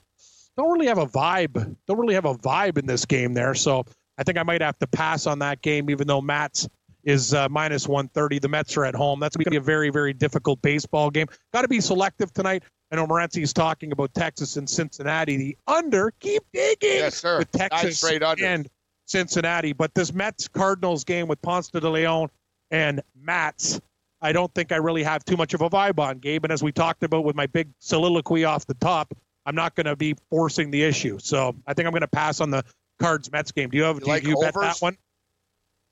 [0.56, 1.76] Don't really have a vibe.
[1.86, 3.54] Don't really have a vibe in this game there.
[3.54, 3.84] So
[4.18, 6.68] I think I might have to pass on that game, even though Matz
[7.04, 8.40] is uh, minus 130.
[8.40, 9.20] The Mets are at home.
[9.20, 11.26] That's going to be a very, very difficult baseball game.
[11.52, 12.64] Got to be selective tonight.
[12.92, 15.36] I know Morency is talking about Texas and Cincinnati.
[15.36, 17.38] The under, keep digging yes, sir.
[17.38, 18.04] with Texas
[18.42, 18.68] and
[19.06, 19.72] Cincinnati.
[19.72, 22.28] But this Mets Cardinals game with Ponce de Leon
[22.72, 23.80] and Matz
[24.22, 26.44] I don't think I really have too much of a vibe on, Gabe.
[26.44, 29.14] And as we talked about with my big soliloquy off the top,
[29.46, 31.18] I'm not going to be forcing the issue.
[31.18, 32.64] So I think I'm going to pass on the
[32.98, 33.70] Cards Mets game.
[33.70, 34.52] Do you have you do like you overs?
[34.52, 34.96] bet that one?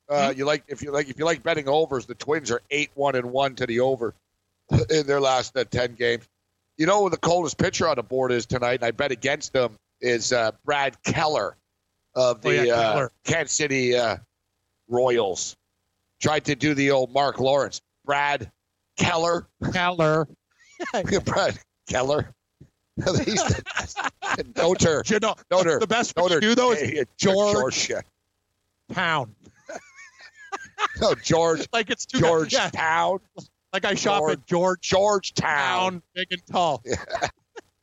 [0.09, 2.91] Uh, you like if you like if you like betting overs, the Twins are eight
[2.95, 4.15] one and one to the over
[4.91, 6.27] in their last uh, ten games.
[6.77, 9.53] You know who the coldest pitcher on the board is tonight, and I bet against
[9.53, 11.57] them is uh, Brad Keller
[12.15, 13.13] of the Oh, yeah, uh, Keller.
[13.25, 14.17] Kansas City uh,
[14.89, 15.57] Royals.
[16.21, 17.81] Tried to do the old Marc Lawrence.
[18.09, 18.51] Brad
[18.97, 19.47] Keller.
[19.71, 20.27] Keller.
[21.25, 22.35] Brad Keller.
[22.97, 23.99] He's the best.
[24.55, 25.03] Noter.
[25.11, 25.79] You know, Noter.
[25.79, 26.37] the best Noter.
[26.37, 27.91] you do though is George, George.
[27.91, 28.01] yeah.
[28.93, 29.35] Town.
[31.01, 31.69] No, George.
[31.73, 33.19] Like it's too George yeah, Town.
[33.75, 35.93] like I shop at George Georgetown.
[35.93, 36.83] Town, big and tall.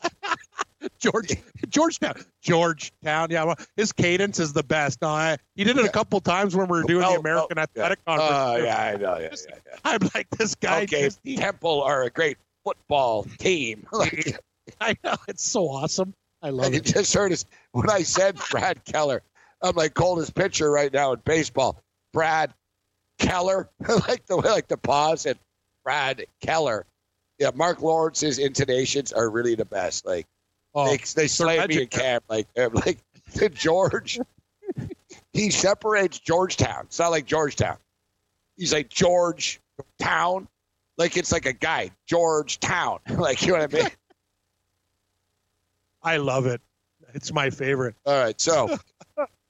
[0.99, 1.31] George
[1.69, 2.13] Georgetown.
[2.41, 3.27] Georgetown.
[3.31, 5.01] Yeah, well, his cadence is the best.
[5.01, 7.57] No, I, he did it a couple times when we were doing Oh, the American
[7.57, 8.17] oh, Athletic yeah.
[8.17, 8.33] Conference.
[8.35, 9.17] Oh, yeah, I know.
[9.17, 9.75] Yeah, yeah, yeah.
[9.85, 10.83] I'm like this guy.
[10.83, 13.87] okay, just- Temple are a great football team.
[13.93, 14.39] Like,
[14.81, 16.13] I know it's so awesome.
[16.41, 16.85] I love you it.
[16.85, 19.21] just heard us when I said Brad Keller.
[19.61, 21.81] I'm like coldest pitcher right now in baseball.
[22.13, 22.51] Brad
[23.19, 23.69] Keller.
[23.87, 25.37] I like the way, like the pause and
[25.83, 26.85] Brad Keller.
[27.39, 30.05] Yeah, Marc Lawrence's intonations are really the best.
[30.05, 30.25] Like
[30.73, 31.87] Oh, they they slay me in legendary.
[31.87, 32.23] camp.
[32.29, 34.19] Like I'm George.
[35.33, 36.85] he separates Georgetown.
[36.85, 37.77] It's not like Georgetown.
[38.57, 39.59] He's like George
[39.99, 40.47] Town.
[40.97, 42.99] Like it's like a guy, Georgetown.
[43.09, 43.89] Like you know what I mean?
[46.03, 46.61] I love it.
[47.13, 47.95] It's my favorite.
[48.05, 48.77] All right, so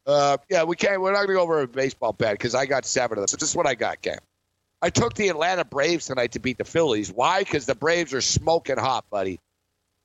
[0.07, 1.01] uh, yeah, we can't.
[1.01, 3.27] We're not going to go over a baseball bet because I got seven of them.
[3.27, 4.19] So this is what I got, Cam.
[4.85, 7.11] I took the Atlanta Braves tonight to beat the Phillies.
[7.11, 7.39] Why?
[7.39, 9.39] Because the Braves are smoking hot, buddy.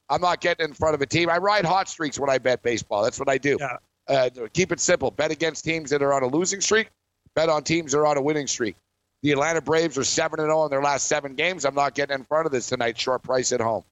[0.09, 1.29] I'm not getting in front of a team.
[1.29, 3.03] I ride hot streaks when I bet baseball.
[3.03, 3.59] That's what I do.
[3.61, 3.77] Yeah.
[4.09, 5.11] Uh, keep it simple.
[5.11, 6.89] Bet against teams that are on a losing streak.
[7.35, 8.75] Bet on teams that are on a winning streak.
[9.21, 11.67] The Atlanta Braves are seven and zero in their last seven games.
[11.67, 12.99] I'm not getting in front of this tonight.
[12.99, 13.85] Short price at home.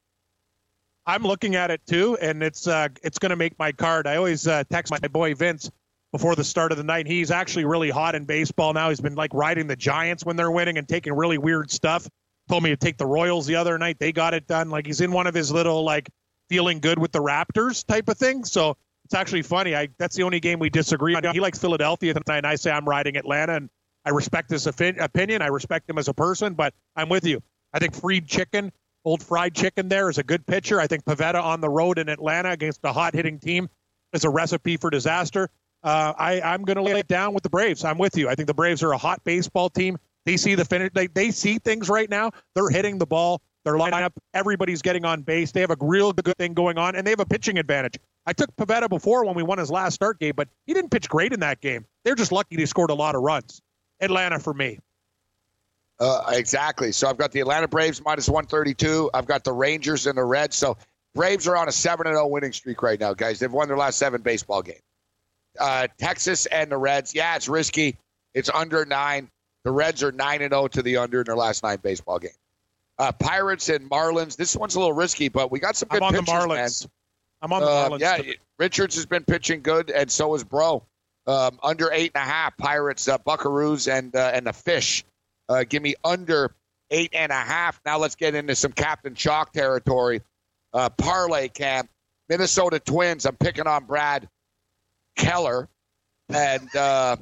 [1.04, 4.06] I'm looking at it too, and it's uh, it's going to make my card.
[4.06, 5.70] I always uh, text my boy Vince
[6.12, 7.06] before the start of the night.
[7.06, 8.88] He's actually really hot in baseball now.
[8.88, 12.08] He's been like riding the Giants when they're winning and taking really weird stuff.
[12.48, 13.98] Told me to take the Royals the other night.
[13.98, 14.70] They got it done.
[14.70, 16.08] Like he's in one of his little like
[16.48, 18.44] feeling good with the Raptors type of thing.
[18.44, 19.76] So it's actually funny.
[19.76, 21.24] I that's the only game we disagree on.
[21.32, 23.70] He likes Philadelphia tonight, and I say I'm riding Atlanta, and
[24.04, 25.42] I respect his opinion.
[25.42, 27.42] I respect him as a person, but I'm with you.
[27.74, 28.72] I think Fried Chicken,
[29.04, 30.80] old fried chicken, there is a good pitcher.
[30.80, 33.68] I think Pivetta on the road in Atlanta against a hot hitting team
[34.12, 35.50] is a recipe for disaster.
[35.82, 37.84] Uh, I, I'm going to lay it down with the Braves.
[37.84, 38.28] I'm with you.
[38.28, 39.98] I think the Braves are a hot baseball team.
[40.24, 40.90] They see the finish.
[40.92, 42.32] They, they see things right now.
[42.54, 43.40] They're hitting the ball.
[43.64, 44.12] They're lining up.
[44.34, 45.52] Everybody's getting on base.
[45.52, 47.98] They have a real good thing going on, and they have a pitching advantage.
[48.26, 51.08] I took Pivetta before when we won his last start game, but he didn't pitch
[51.08, 51.86] great in that game.
[52.04, 53.60] They're just lucky they scored a lot of runs.
[54.00, 54.78] Atlanta for me.
[56.00, 56.92] Uh, exactly.
[56.92, 59.10] So I've got the Atlanta Braves minus 132.
[59.14, 60.56] I've got the Rangers and the Reds.
[60.56, 60.76] So
[61.14, 63.38] Braves are on a 7 0 winning streak right now, guys.
[63.40, 64.82] They've won their last seven baseball games.
[65.58, 67.96] Uh, Texas and the Reds, yeah, it's risky.
[68.34, 69.28] It's under nine.
[69.64, 72.38] The Reds are 9 and 0 to the under in their last nine baseball games.
[72.98, 74.36] Uh, Pirates and Marlins.
[74.36, 76.82] This one's a little risky, but we got some good I'm on pitchers, the Marlins.
[76.84, 76.90] man.
[77.42, 78.00] I'm on the Uh, Marlins.
[78.00, 80.84] yeah, Richards has been pitching good, and so is Bro.
[81.26, 82.56] Um, under eight and a half.
[82.56, 85.04] Pirates, uh, Buckaroos, and uh, and the Fish.
[85.48, 86.54] Uh, give me under
[86.90, 87.80] eight and a half.
[87.84, 90.22] Now let's get into some Captain Chalk territory.
[90.72, 91.90] Uh, parlay camp.
[92.28, 93.26] Minnesota Twins.
[93.26, 94.28] I'm picking on Brad
[95.18, 95.68] Keller,
[96.30, 97.16] and uh,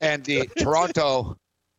[0.00, 1.36] and the Toronto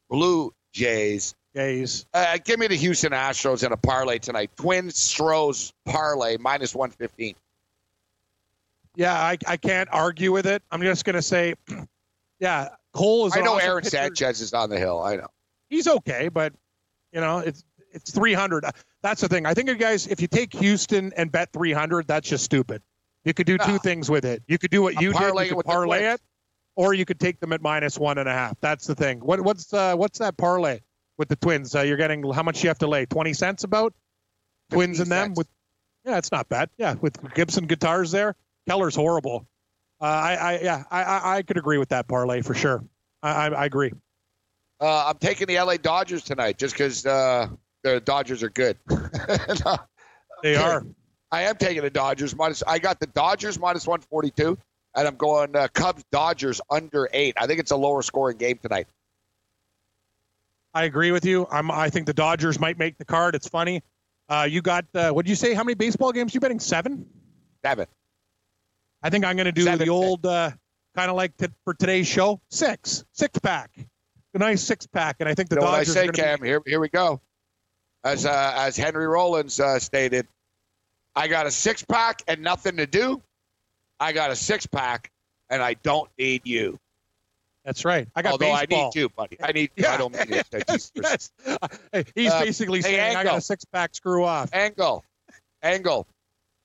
[0.09, 1.34] Blue Jays.
[1.55, 2.05] Jays.
[2.13, 4.51] Uh, give me the Houston Astros in a parlay tonight.
[4.57, 7.36] Twins Stros parlay minus one fifteen.
[8.95, 10.63] Yeah, I, I can't argue with it.
[10.69, 11.55] I'm just going to say,
[12.39, 13.38] yeah, Cole is.
[13.38, 13.97] I know awesome Aaron pitcher.
[13.97, 15.01] Sanchez is on the hill.
[15.01, 15.27] I know.
[15.69, 16.53] He's okay, but
[17.13, 17.63] you know it's
[17.93, 18.65] it's 300.
[19.01, 19.45] That's the thing.
[19.45, 22.82] I think you guys, if you take Houston and bet 300, that's just stupid.
[23.26, 24.43] You could do two things with it.
[24.47, 25.49] You could do what you did.
[25.49, 26.22] You could parlay it,
[26.76, 28.59] or you could take them at minus one and a half.
[28.61, 29.19] That's the thing.
[29.19, 30.80] What what's uh, what's that parlay
[31.17, 31.76] with the Twins?
[31.76, 33.05] Uh, you're getting how much you have to lay?
[33.05, 33.93] 20 cents about
[34.72, 35.47] Twins and them with.
[36.03, 36.69] Yeah, it's not bad.
[36.78, 38.36] Yeah, with Gibson guitars there.
[38.67, 39.47] Keller's horrible.
[39.99, 42.84] Uh, I, I yeah, I, I I could agree with that parlay for sure.
[43.22, 43.91] I I, I agree.
[44.80, 47.49] Uh, I'm taking the LA Dodgers tonight just because uh,
[47.84, 48.78] the Dodgers are good.
[48.89, 49.78] No,
[50.43, 50.84] They are.
[51.32, 52.61] I am taking the Dodgers minus.
[52.65, 54.57] I got the Dodgers minus 142,
[54.95, 57.36] and I'm going uh, Cubs Dodgers under eight.
[57.38, 58.88] I think it's a lower scoring game tonight.
[60.73, 61.47] I agree with you.
[61.49, 61.71] I'm.
[61.71, 63.36] I think the Dodgers might make the card.
[63.36, 63.84] It's funny.
[64.29, 64.86] Uh, you got.
[64.93, 65.53] Uh, what did you say?
[65.53, 66.59] How many baseball games you betting?
[66.59, 67.05] Seven.
[67.63, 67.88] Seven.
[69.03, 69.86] I think I'm going to do Seven.
[69.86, 70.51] the old, uh,
[70.95, 73.71] kind of like t- for today's show, six, six pack,
[74.34, 76.43] a nice six pack, and I think the You know what I say, Cam?
[76.43, 77.19] Here, here we go.
[78.03, 80.27] As uh, as Henry Rollins uh, stated,
[81.16, 83.22] I got a six pack and nothing to do.
[83.99, 85.12] I got a six pack
[85.49, 86.80] and I don't need you.
[87.66, 88.07] That's right.
[88.16, 88.80] I got Although baseball.
[88.82, 89.38] I need you, buddy.
[89.43, 89.70] I need.
[89.76, 89.93] Yeah.
[89.93, 90.47] I don't mean it.
[90.53, 91.32] I just- yes.
[92.16, 93.93] He's Uh, basically hey, saying I got a six pack.
[93.93, 94.49] Screw off.
[94.53, 95.03] Engel,
[95.62, 96.07] angle.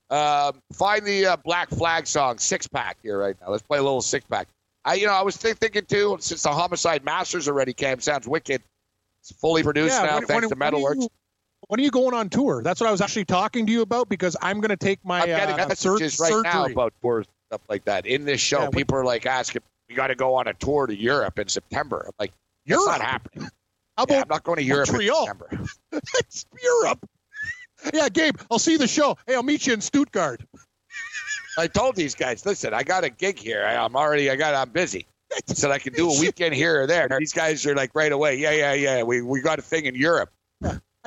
[0.09, 3.49] Um, find the uh, Black Flag song six pack here right now.
[3.51, 4.47] Let's play a little six pack.
[4.85, 6.17] I, you know, I was think, thinking too.
[6.21, 8.61] Since the Homicide Masters already came, sounds wicked.
[9.19, 11.07] It's fully produced Yeah, now, when- thanks when- to Metalworks.
[11.67, 12.61] When are you going on tour?
[12.63, 15.21] That's what I was actually talking to you about because I'm going to take my
[15.21, 18.05] I'm getting uh, messages right now about tours stuff like that.
[18.05, 20.87] In this show, Yeah, people are like asking, "We got to go on a tour
[20.87, 22.31] to Europe in September." I'm like,
[22.65, 22.99] "That's Europe?
[22.99, 23.49] not happening."
[23.97, 25.21] How Yeah, about I'm not going to Europe Montreal?
[25.21, 25.65] in September.
[26.19, 27.09] it's Europe?
[27.93, 29.17] Yeah, Gabe, I'll see the show.
[29.25, 30.41] Hey, I'll meet you in Stuttgart.
[31.57, 33.65] I told these guys, listen, I got a gig here.
[33.65, 35.07] I, I'm already, I got, I'm busy.
[35.33, 37.09] I said I can do a weekend here or there.
[37.19, 38.37] These guys are like right away.
[38.37, 39.03] Yeah, yeah, yeah.
[39.03, 40.29] We we got a thing in Europe.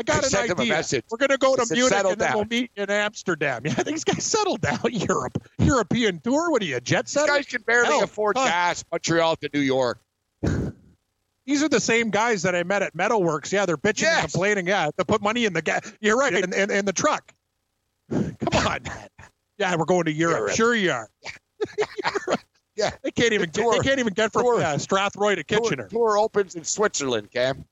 [0.01, 0.73] I got I an idea.
[0.73, 1.05] message.
[1.11, 3.63] We're going to go to said, Munich "Settle and then down." we'll meet in Amsterdam.
[3.67, 4.81] Yeah, these guys settled down.
[4.91, 6.51] Europe, European tour.
[6.51, 8.47] What are you, a jet These guys can barely Hell, afford huh.
[8.47, 8.85] gas.
[8.91, 10.01] Montreal to New York.
[11.47, 13.53] These are the same guys that I met at Metalworks.
[13.53, 14.67] Yeah, they're bitching and complaining.
[14.67, 15.93] Yeah, to put money in the gas.
[16.01, 17.33] You're right, in, in, in the truck.
[18.11, 18.81] Come on.
[19.59, 20.39] Yeah, we're going to Europe.
[20.39, 20.57] Europe.
[20.57, 21.11] Sure you are.
[22.75, 22.93] Yeah.
[23.03, 23.63] They can't even get.
[23.63, 25.89] tour- They can't even get from tour- uh, Strathroy to Tour, Kitchener.
[25.89, 27.67] tour opens in Switzerland, Cam.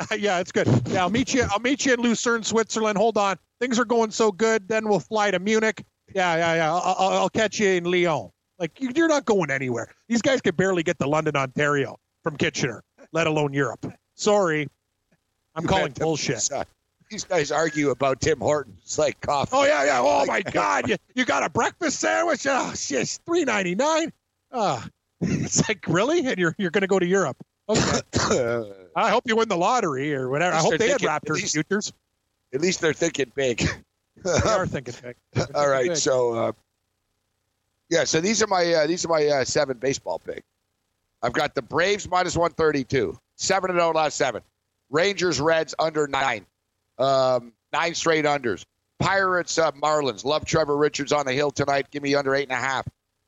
[0.18, 0.66] yeah, it's good.
[0.88, 1.44] Yeah, I'll meet you.
[1.50, 2.96] I'll meet you in Lucerne, Switzerland.
[2.98, 4.66] Hold on, things are going so good.
[4.68, 5.84] Then we'll fly to Munich.
[6.14, 6.72] Yeah, yeah, yeah.
[6.74, 8.30] I'll, I'll, I'll catch you in Lyon.
[8.58, 9.88] Like you- you're not going anywhere.
[10.08, 12.82] These guys could barely get to London, Ontario from Kitchener,
[13.12, 13.86] let alone Europe.
[14.14, 14.68] Sorry,
[15.54, 16.50] I'm calling bullshit.
[16.52, 16.64] Uh,
[17.10, 19.50] These guys argue about Tim Hortons like coffee.
[19.52, 20.00] Oh yeah, yeah.
[20.00, 22.46] Oh my God, you, you got a breakfast sandwich?
[22.48, 24.12] Oh shit, three ninety nine.
[24.52, 24.86] Ah,
[25.20, 27.36] it's like really, and you're you're gonna go to Europe?
[27.70, 28.72] Okay.
[28.96, 30.56] I hope you win the lottery or whatever.
[30.56, 31.92] I hope they they're had thinking- at Raptors least- futures.
[32.52, 33.58] At least they're thinking big.
[34.24, 35.16] They are thinking big.
[35.32, 35.96] Thinking right, big.
[35.96, 36.52] so uh,
[37.88, 40.42] yeah, so these are my uh, these are my uh, seven baseball picks.
[41.22, 44.42] I've got the Braves minus one thirty two, seven and zero last seven.
[44.90, 46.44] Rangers Reds under nine,
[46.98, 48.64] um, nine straight unders.
[48.98, 50.24] Pirates, uh, Marlins.
[50.24, 51.86] Love Trevor Richards on the hill tonight.
[51.92, 52.86] Give me under eight and a half.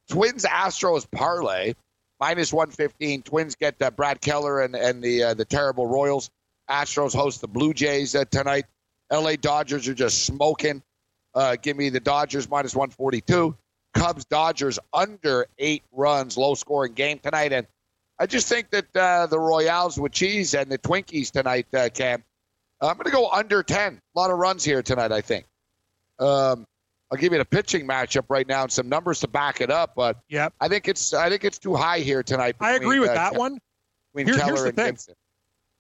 [0.09, 1.75] Twins, Astros parlay
[2.23, 3.21] minus one fifteen.
[3.23, 6.31] Twins get uh, Brad Keller and and the uh, the terrible Royals.
[6.71, 8.67] Astros host the Blue Jays uh, tonight.
[9.11, 9.37] L.A.
[9.37, 10.83] Dodgers are just smoking.
[11.35, 13.57] Uh, give me the Dodgers minus one forty two.
[13.93, 17.53] Cubs, Dodgers under eight runs, low scoring game tonight.
[17.53, 17.67] And
[18.21, 22.23] I just think that uh, the Royals with cheese and the Twinkies tonight, uh, Cam.
[22.81, 24.01] I'm going to go under 10.
[24.17, 25.45] A lot of runs here tonight, I think.
[26.19, 26.67] Um,
[27.13, 29.93] I'll give you the pitching matchup right now and some numbers to back it up,
[29.95, 30.55] but yep.
[30.63, 32.57] I think it's I think it's too high here tonight.
[32.59, 33.59] I agree with uh, that one.
[34.15, 34.87] Between Here, Keller here's the and thing.
[34.93, 35.15] Gibson.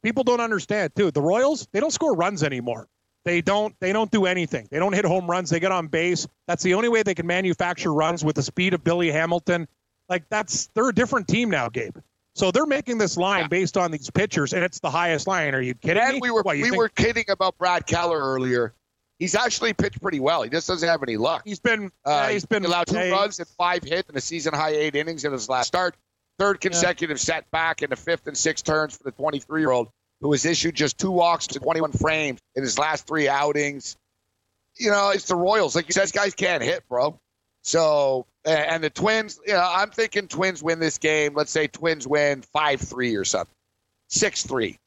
[0.02, 1.10] People don't understand too.
[1.10, 2.86] The Royals, they don't score runs anymore.
[3.24, 4.68] They don't they don't do anything.
[4.70, 5.48] They don't hit home runs.
[5.48, 6.26] They get on base.
[6.48, 9.68] That's the only way they can manufacture runs with the speed of Billy Hamilton.
[10.10, 11.96] Like that's they're a different team now, Gabe.
[12.34, 15.54] So they're making this line based on these pitchers, and it's the highest line.
[15.54, 16.20] Are you kidding And me?
[16.22, 18.74] we were What, we think- were kidding about Brad Keller earlier.
[19.18, 20.42] He's actually pitched pretty well.
[20.42, 21.42] He just doesn't have any luck.
[21.44, 24.20] He's been Uh, yeah, he's been allowed two hey, runs and five hits in a
[24.20, 25.94] season high eight innings in his last start.
[26.38, 29.88] Third consecutive setback in the fifth and sixth turns for the 23 year old
[30.22, 33.96] who has issued just two walks to 21 frames in his last three outings.
[34.76, 35.76] You know, it's the Royals.
[35.76, 37.18] Like you said, these guys can't hit, bro.
[37.62, 41.34] So, and the Twins, you know, I'm thinking Twins win this game.
[41.34, 43.54] Let's say Twins win 5 3 or something,
[44.08, 44.78] 6 3.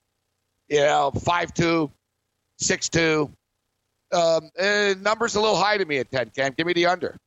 [0.70, 1.92] You know, 5 2,
[2.58, 3.32] 6 2.
[4.12, 6.54] Um, uh, number's a little high to me at 10, Cam.
[6.56, 7.18] Give me the under.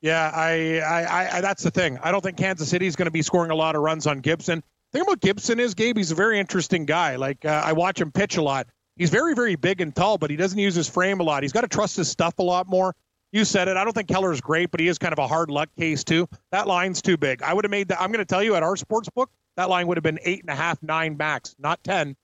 [0.00, 1.98] Yeah, I, I, I, that's the thing.
[2.02, 4.20] I don't think Kansas City is going to be scoring a lot of runs on
[4.20, 4.62] Gibson.
[4.92, 7.16] The thing about Gibson is, Gabe, he's a very interesting guy.
[7.16, 8.68] Like uh, I watch him pitch a lot.
[8.96, 11.42] He's very, very big and tall, but he doesn't use his frame a lot.
[11.42, 12.94] He's got to trust his stuff a lot more.
[13.32, 13.76] You said it.
[13.76, 16.28] I don't think Keller's great, but he is kind of a hard luck case too.
[16.50, 17.42] That line's too big.
[17.42, 18.00] I would have made that.
[18.00, 20.40] I'm going to tell you at our sports book, that line would have been eight
[20.40, 22.16] and a half, nine max, not ten.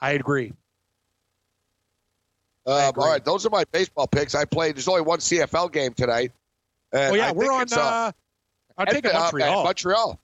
[0.00, 0.52] I agree.
[2.68, 4.34] Um, all right, those are my baseball picks.
[4.34, 4.76] I played.
[4.76, 6.32] There's only one CFL game tonight.
[6.92, 7.66] Oh yeah, I we're on.
[7.72, 8.12] Uh,
[8.76, 9.64] I'm taking uh, Montreal.
[9.64, 10.20] Montreal.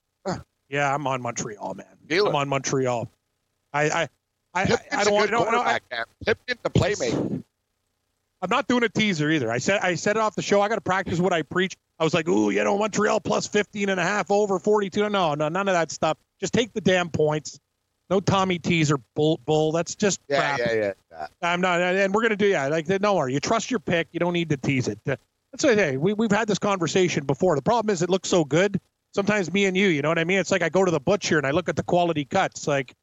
[0.69, 1.85] Yeah, I'm on Montreal, man.
[2.07, 2.21] It.
[2.21, 3.09] I'm on Montreal.
[3.73, 4.09] I I I,
[4.61, 5.31] I, Pipkin's I a don't want to.
[5.31, 5.79] no, no, I.
[6.25, 6.35] The
[6.69, 7.43] playmaker.
[8.41, 9.51] I'm not doing a teaser either.
[9.51, 10.61] I said I said it off the show.
[10.61, 11.75] I got to practice what I preach.
[11.97, 15.09] I was like, ooh, you know, Montreal plus 15 and a half over 42.
[15.09, 16.17] No, no, none of that stuff.
[16.39, 17.59] Just take the damn points.
[18.09, 19.39] No Tommy teaser bull.
[19.45, 19.71] bull.
[19.71, 20.59] That's just Yeah, crap.
[20.59, 20.93] yeah, yeah.
[21.11, 21.27] yeah.
[21.41, 22.67] I'm not, and we're gonna do yeah.
[22.67, 23.29] Like no more.
[23.29, 24.07] you trust your pick.
[24.11, 24.99] You don't need to tease it.
[25.05, 27.55] That's what hey, we we've had this conversation before.
[27.55, 28.79] The problem is it looks so good.
[29.13, 30.39] Sometimes me and you, you know what I mean?
[30.39, 32.67] It's like I go to the butcher and I look at the quality cuts.
[32.67, 32.93] Like,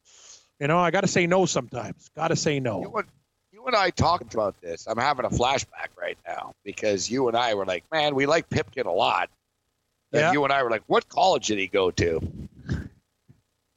[0.59, 2.07] you know, I got to say no sometimes.
[2.15, 2.81] Got to say no.
[2.81, 3.07] You and,
[3.51, 4.85] you and I talked about this.
[4.85, 8.47] I'm having a flashback right now because you and I were like, man, we like
[8.47, 9.31] Pipkin a lot.
[10.11, 10.31] And Yeah.
[10.33, 12.21] you and I were like, what college did he go to?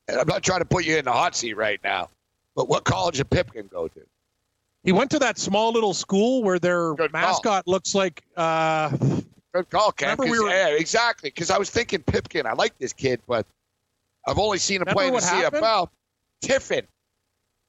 [0.08, 2.08] And I'm not trying to put you in the hot seat right now,
[2.54, 4.00] but what college did Pipkin go to?
[4.84, 8.90] He went to that small little school where their mascot looks like uh,
[9.52, 10.16] Good call, Ken.
[10.18, 11.30] We were- yeah, exactly.
[11.30, 12.46] Because I was thinking Pipkin.
[12.46, 13.46] I like this kid, but
[14.28, 15.62] I've only seen him play in the happened?
[15.64, 15.88] CFL.
[16.42, 16.86] Tiffin.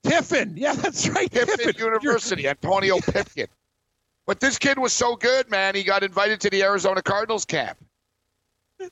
[0.03, 0.53] Tiffin.
[0.57, 1.31] Yeah, that's right.
[1.31, 1.79] Tiffin, Tiffin.
[1.79, 3.47] University, Antonio Pipkin.
[4.27, 5.73] But this kid was so good, man.
[5.73, 7.77] He got invited to the Arizona Cardinals camp.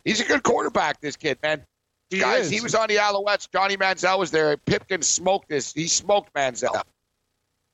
[0.04, 1.64] He's a good quarterback, this kid, man.
[2.10, 2.52] He Guys, is.
[2.52, 3.50] he was on the Alouettes.
[3.52, 4.56] Johnny Manziel was there.
[4.58, 5.74] Pipkin smoked this.
[5.74, 6.82] He smoked Manziel.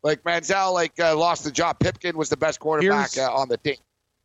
[0.04, 1.80] Like Manziel, like uh, lost the job.
[1.80, 3.76] Pipkin was the best quarterback uh, on the team.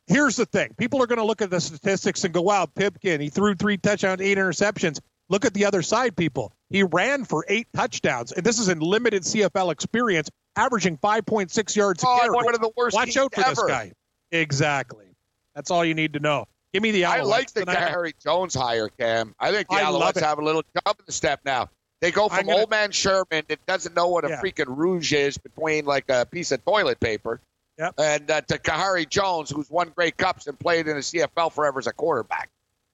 [0.07, 3.19] Here's the thing: people are going to look at the statistics and go, "Wow, Pipkin,
[3.21, 4.99] he threw three touchdowns, eight interceptions."
[5.29, 6.53] Look at the other side, people.
[6.69, 12.01] He ran for eight touchdowns, and this is in limited CFL experience, averaging 5.6 yards
[12.01, 12.31] a Oh, carry.
[12.31, 13.91] one of the worst Watch out for this guy.
[14.31, 15.07] Exactly.
[15.53, 16.47] That's all you need to know.
[16.77, 17.05] Give me the.
[17.05, 17.65] I Alouettes like the.
[17.65, 19.33] Khari Jones hire, Cam.
[19.39, 21.69] I think the I Alouettes have a little jump in the step now.
[22.01, 24.39] They go from gonna- old man Sherman that doesn't know what a Yeah.
[24.41, 27.41] freaking rouge is between like a piece of toilet paper,
[27.79, 27.95] Yep.
[27.97, 31.79] and uh, to Khari Jones, who's won Grey Cups and played in the CFL forever
[31.79, 32.49] as a quarterback,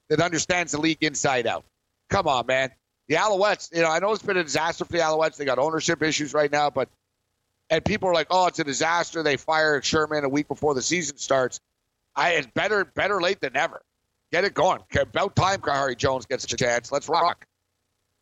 [0.08, 1.64] that understands the league inside out.
[2.08, 2.70] Come on, man.
[3.08, 5.36] The Alouettes, you know, I know it's been a disaster for the Alouettes.
[5.36, 6.88] They got ownership issues right now, but
[7.68, 10.80] and people are like, "Oh, it's a disaster." They fire Sherman a week before the
[10.80, 11.60] season starts.
[12.16, 13.82] I it's better better late than never.
[14.32, 14.80] Get it going.
[14.98, 16.90] About time Khari Jones gets a chance.
[16.90, 17.46] Let's rock.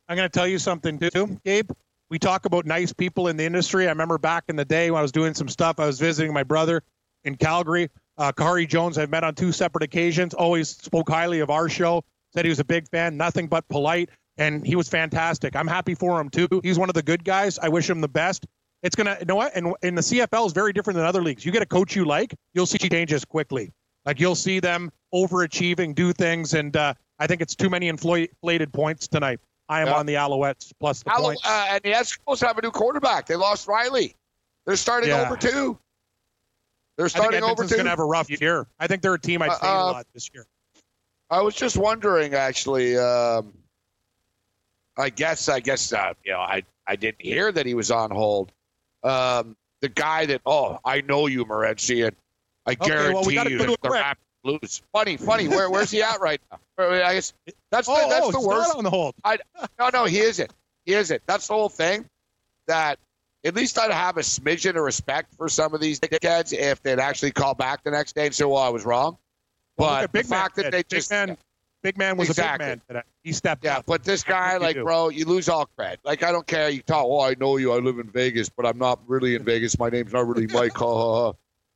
[0.08, 1.70] I'm going to tell you something too, Gabe.
[2.10, 3.86] We talk about nice people in the industry.
[3.86, 5.80] I remember back in the day when I was doing some stuff.
[5.80, 6.82] I was visiting my brother
[7.24, 7.88] in Calgary.
[8.18, 10.34] Uh, Khari Jones, I've met on two separate occasions.
[10.34, 12.04] Always spoke highly of our show.
[12.34, 13.16] Said he was a big fan.
[13.16, 15.56] Nothing but polite, and he was fantastic.
[15.56, 16.48] I'm happy for him too.
[16.62, 17.58] He's one of the good guys.
[17.58, 18.46] I wish him the best.
[18.82, 19.52] It's gonna, you know what?
[19.54, 21.46] And in the CFL is very different than other leagues.
[21.46, 23.72] You get a coach you like, you'll see changes quickly.
[24.04, 28.72] Like you'll see them overachieving, do things, and uh, I think it's too many inflated
[28.72, 29.40] points tonight.
[29.68, 29.94] I am Yeah.
[29.94, 31.42] on the Alouettes plus the Alou- points.
[31.44, 33.26] uh, and the Eskimos have a new quarterback.
[33.26, 34.16] They lost Reilly.
[34.66, 35.22] They're starting Yeah.
[35.22, 35.78] over two.
[36.96, 37.70] They're I think starting over two.
[37.76, 38.66] going to have a rough year.
[38.78, 40.46] I think they're a team I'd Uh, fade a uh, lot this year.
[41.30, 42.98] I was just wondering, actually.
[42.98, 43.54] Um,
[44.98, 48.10] I guess, I guess, uh, you know, I I didn't hear that he was on
[48.10, 48.52] hold.
[49.04, 52.14] Um, the guy that, oh, I know you, Morency, and
[52.66, 53.88] I Okay, guarantee well, we gotta you go to the.
[53.88, 54.82] Raptors lose.
[54.92, 55.48] Funny, funny.
[55.48, 56.58] Where where's he at right now?
[56.78, 57.32] I guess
[57.70, 58.74] that's the, Oh, that's oh, the worst.
[58.74, 59.14] on the hold.
[59.24, 59.38] I
[59.78, 60.52] no, no, he isn't.
[60.84, 61.22] He isn't.
[61.26, 62.06] That's the whole thing.
[62.68, 62.98] That
[63.44, 66.98] at least I'd have a smidgen of respect for some of these dickheads if they'd
[67.00, 69.18] actually call back the next day and say, "Well, I was wrong."
[69.76, 71.36] Well, But at the Big Man fact that they Big just Man,
[71.82, 72.66] Big Man was Exactly.
[72.66, 73.08] a big man today.
[73.24, 73.86] He stepped yeah, up.
[73.86, 74.84] but this guy, What do you like, do?
[74.84, 75.96] bro, you lose all cred.
[76.04, 76.68] Like, I don't care.
[76.68, 77.72] You talk, oh, I know you.
[77.72, 79.78] I live in Vegas, but I'm not really in Vegas.
[79.78, 80.74] My name's not really Mike.
[80.76, 81.32] Ha ha ha.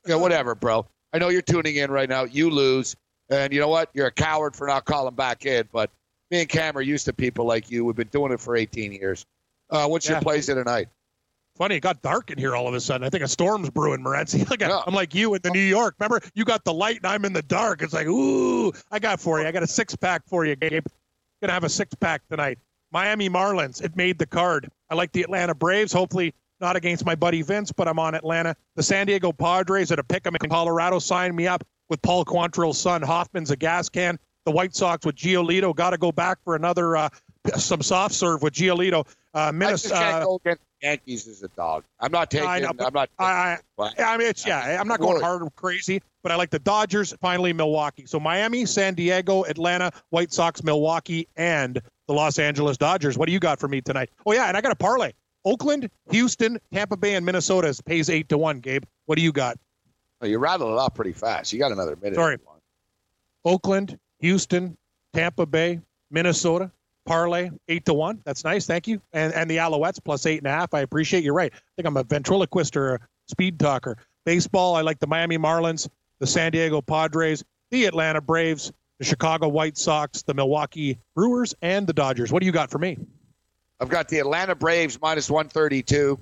[0.07, 0.85] Yeah, whatever, bro.
[1.13, 2.23] I know you're tuning in right now.
[2.23, 2.95] You lose,
[3.29, 3.89] and you know what?
[3.93, 5.67] You're a coward for not calling back in.
[5.71, 5.89] But
[6.31, 7.85] me and Cam are used to people like you.
[7.85, 9.25] We've been doing it for 18 years.
[9.69, 10.21] Uh, what's your Yeah.
[10.21, 10.87] plays of tonight?
[11.57, 13.05] Funny, it got dark in here all of a sudden.
[13.05, 14.45] I think a storm's brewing, Morency.
[14.49, 14.79] Like Yeah.
[14.85, 15.95] I'm like you in the New York.
[15.99, 17.81] Remember, you got the light and I'm in the dark.
[17.81, 19.47] It's like, ooh, I got for you.
[19.47, 20.85] I got a six pack for you, Gabe.
[21.41, 22.59] Gonna have a six pack tonight.
[22.91, 23.83] Miami Marlins.
[23.83, 24.69] It made the card.
[24.89, 25.91] I like the Atlanta Braves.
[25.91, 28.55] Hopefully not against my buddy Vince, but I'm on Atlanta.
[28.75, 30.99] The San Diego Padres at a pick 'em in Colorado.
[30.99, 33.01] signed me up with Paul Quantrill's son.
[33.01, 34.19] Hoffman's a gas can.
[34.45, 35.75] The White Sox with Giolito.
[35.75, 37.09] Got to go back for another uh,
[37.55, 39.05] some soft serve with Giolito.
[39.33, 39.95] Uh, Minnesota.
[39.95, 41.83] can't go against the Yankees is a dog.
[41.99, 42.47] I'm not taking.
[42.47, 43.09] I know, I'm not.
[43.17, 43.91] I, I?
[43.97, 44.77] I mean, it's yeah.
[44.79, 47.13] I'm not going hard or crazy, but I like the Dodgers.
[47.19, 48.05] Finally, Milwaukee.
[48.05, 53.17] So Miami, San Diego, Atlanta, White Sox, Milwaukee, and the Los Angeles Dodgers.
[53.17, 54.09] What do you got for me tonight?
[54.25, 55.13] Oh yeah, and I got a parlay.
[55.47, 58.59] Oakland, Houston, Tampa Bay, and Minnesota pays eight to one.
[58.59, 59.57] Gabe, what do you got?
[60.21, 61.53] Oh, you rattled it off pretty fast.
[61.53, 62.15] You got another minute.
[62.15, 62.33] Sorry.
[62.35, 62.51] you.
[63.45, 64.77] Oakland, Houston,
[65.13, 65.79] Tampa Bay,
[66.11, 66.69] Minnesota.
[67.05, 68.21] Parlay eight to one.
[68.25, 68.65] That's nice.
[68.65, 69.01] Thank you.
[69.13, 70.73] And and the Alouettes plus eight and a half.
[70.73, 71.23] I appreciate.
[71.23, 71.53] You're right.
[71.53, 73.95] I think I'm a ventriloquist or a speed talker.
[74.25, 74.75] Baseball.
[74.75, 75.87] I like the Miami Marlins,
[76.19, 81.87] the San Diego Padres, the Atlanta Braves, the Chicago White Sox, the Milwaukee Brewers, and
[81.87, 82.29] the Dodgers.
[82.29, 82.97] What do you got for me?
[83.79, 86.19] I've got the Atlanta Braves minus 132.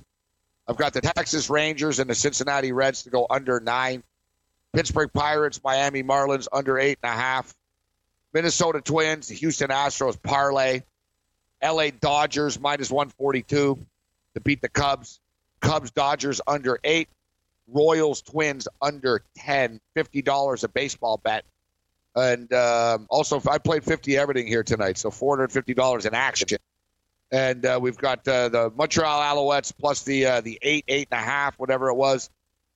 [0.68, 4.04] I've got the Texas Rangers and the Cincinnati Reds to go under nine.
[4.74, 7.56] Pittsburgh Pirates, Miami Marlins under eight and a half.
[8.34, 10.82] Minnesota Twins, the Houston Astros parlay.
[11.64, 13.80] LA Dodgers minus 142
[14.34, 15.22] to beat the Cubs.
[15.62, 17.08] Cubs Dodgers under eight.
[17.68, 19.80] Royals Twins under 10.
[19.96, 21.46] $50 a baseball bet.
[22.16, 26.58] And um, also, I played 50 everything here tonight, so $450 in action.
[27.36, 31.20] And uh, we've got uh, the Montreal Alouettes plus the uh, the eight, eight and
[31.20, 32.30] a half, whatever it was.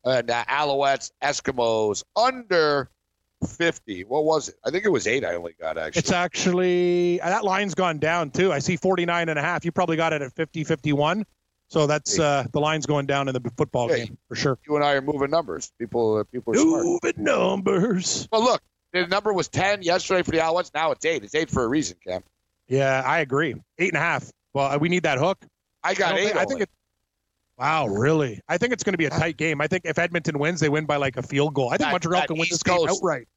[0.03, 2.89] And uh, Alouettes, Eskimos under
[3.47, 4.03] 50.
[4.03, 4.55] What was it?
[4.65, 5.99] I think it was eight I only got, actually.
[5.99, 8.51] It's actually that line's gone down too.
[8.51, 9.63] I see 49 and a half.
[9.63, 11.25] You probably got it at 50, 51.
[11.69, 14.07] So that's uh, the line's going down in the football Hey.
[14.07, 14.57] game for sure.
[14.67, 15.71] you and I are moving numbers.
[15.79, 16.83] People, uh, people are smart.
[16.85, 18.27] Moving numbers.
[18.31, 20.71] Well, look, the number was 10 yesterday for the Alouettes.
[20.73, 21.23] Now it's eight.
[21.23, 22.23] It's eight for a reason, Cam.
[22.67, 23.55] Yeah, I agree.
[23.77, 24.29] Eight and a half.
[24.53, 25.43] Well, we need that hook.
[25.83, 26.25] I got don't eight.
[26.27, 26.69] think- I think it.
[27.57, 28.39] Wow, really?
[28.47, 29.59] I think it's going to be a tight game.
[29.59, 31.67] I think if Edmonton wins, they win by like a field goal.
[31.67, 33.27] I think That- Montreal that can win East this game Coast- outright.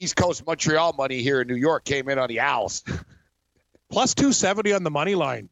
[0.00, 2.82] East Coast Montreal money here in New York came in on the Owls.
[3.90, 5.48] Plus 270 on the money line.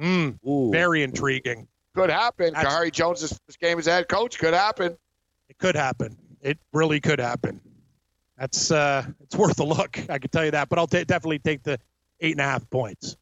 [0.00, 0.72] Mm, Ooh.
[0.72, 1.68] very intriguing.
[1.94, 2.54] Could happen.
[2.54, 4.38] That's- Khari Jones' first game as head coach.
[4.38, 4.96] Could happen.
[5.48, 6.16] It could happen.
[6.40, 7.60] It really could happen.
[8.38, 10.00] That's uh, it's worth a look.
[10.08, 10.68] I can tell you that.
[10.68, 11.78] But I'll ta definitely take the
[12.20, 13.16] eight and a half points.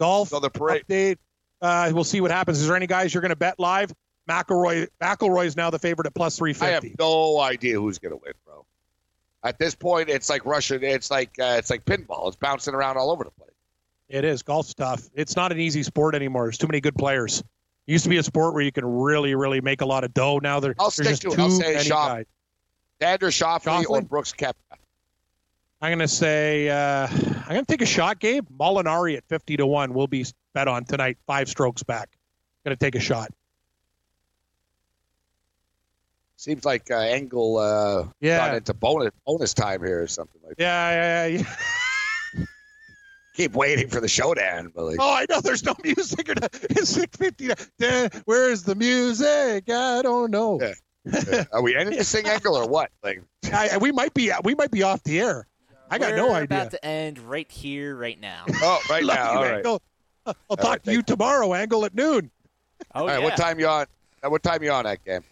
[0.00, 0.84] Golf So the parade.
[0.88, 1.18] update.
[1.62, 2.60] Uh, we'll see what happens.
[2.60, 3.92] Is there any guys you're going to bet live?
[4.28, 4.88] McIlroy.
[5.02, 6.66] McIlroy is now the favorite at plus three fifty.
[6.66, 8.64] I have no idea who's going to win, bro.
[9.42, 10.82] At this point, it's like Russian.
[10.82, 12.28] It's like uh, it's like pinball.
[12.28, 13.50] It's bouncing around all over the place.
[14.08, 15.08] It is golf's tough.
[15.14, 16.44] It's not an easy sport anymore.
[16.46, 17.40] There's too many good players.
[17.40, 20.12] It used to be a sport where you can really, really make a lot of
[20.14, 20.38] dough.
[20.42, 21.36] Now there, I'll there's stick just to it.
[21.36, 22.24] too I'll say many Schauffele.
[22.24, 22.26] guys.
[23.00, 24.54] Xander Schauffele or Brooks Koepka.
[25.82, 28.46] I'm going to say uh, I'm going to take a shot, Gabe.
[28.58, 32.10] Molinari at 50 to 1 will be bet on tonight, five strokes back.
[32.64, 33.30] Going to take a shot.
[36.36, 38.38] Seems like uh, Engel uh, Yeah.
[38.38, 40.56] got into bonus bonus time here or something like.
[40.56, 40.62] that.
[40.62, 41.44] Yeah, yeah,
[42.34, 42.44] yeah.
[43.34, 46.28] Keep waiting for the showdown, like, Oh, I know there's no music.
[46.28, 48.20] Or it's 650.
[48.26, 49.70] Where's the music?
[49.70, 50.60] I don't know.
[50.60, 51.44] Yeah.
[51.52, 52.90] are we ending this thing, Engel, or what?
[53.02, 53.22] Like,
[53.52, 55.46] I, we might be we might be off the air.
[55.90, 56.44] I got no We're idea.
[56.44, 58.44] about to end right here, right now.
[58.62, 59.54] oh, right now, you, all right.
[59.56, 59.82] Engel.
[60.26, 62.30] I'll talk right, to you tomorrow, Engel, at noon.
[62.94, 63.24] Oh, all right, yeah.
[63.24, 63.86] what time you on?
[64.22, 65.22] uh, What time you on that game?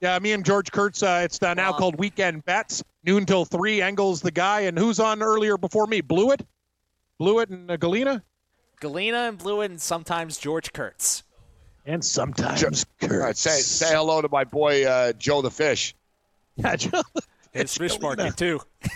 [0.00, 1.02] Yeah, me and George Kurtz.
[1.02, 2.82] Uh, it's uh, now Uh, called Weekend Bets.
[3.04, 3.80] Noon till three.
[3.80, 6.00] Engel's the guy, and who's on earlier before me?
[6.00, 6.44] Blewett,
[7.18, 8.22] Blewett and uh, Galena.
[8.80, 11.22] Galena and Blewett and sometimes George Kurtz.
[11.86, 15.94] And sometimes All right, say say hello to my boy uh, Joe the Fish.
[16.56, 17.02] Yeah, Joe.
[17.54, 18.60] It's fish market too.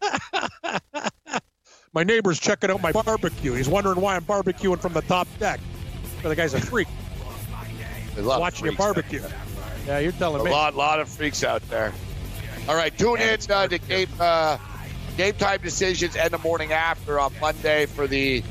[1.94, 3.52] My neighbor's checking out my barbecue.
[3.52, 5.60] He's wondering why I'm barbecuing from the top deck.
[6.22, 6.88] But the guy's a freak.
[8.14, 9.22] There's a Watching you freaks out barbecue.
[9.86, 10.50] Yeah, you're telling A me.
[10.50, 11.92] lot, lot of freaks out there.
[12.68, 14.56] All right, tune in uh, to game uh,
[15.18, 18.42] game time decisions and the morning after on Monday for the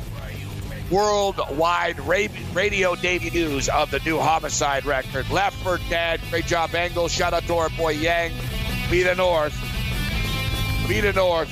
[0.91, 5.29] worldwide ra- radio debuts of the new homicide record.
[5.31, 6.19] Left for dead.
[6.29, 7.07] Great job, Engel.
[7.07, 8.33] Shout out to our boy Yang.
[8.91, 9.55] Be the North.
[10.87, 11.49] The North.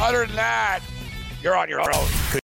[0.00, 0.80] Other than that,
[1.42, 2.41] you're on your own.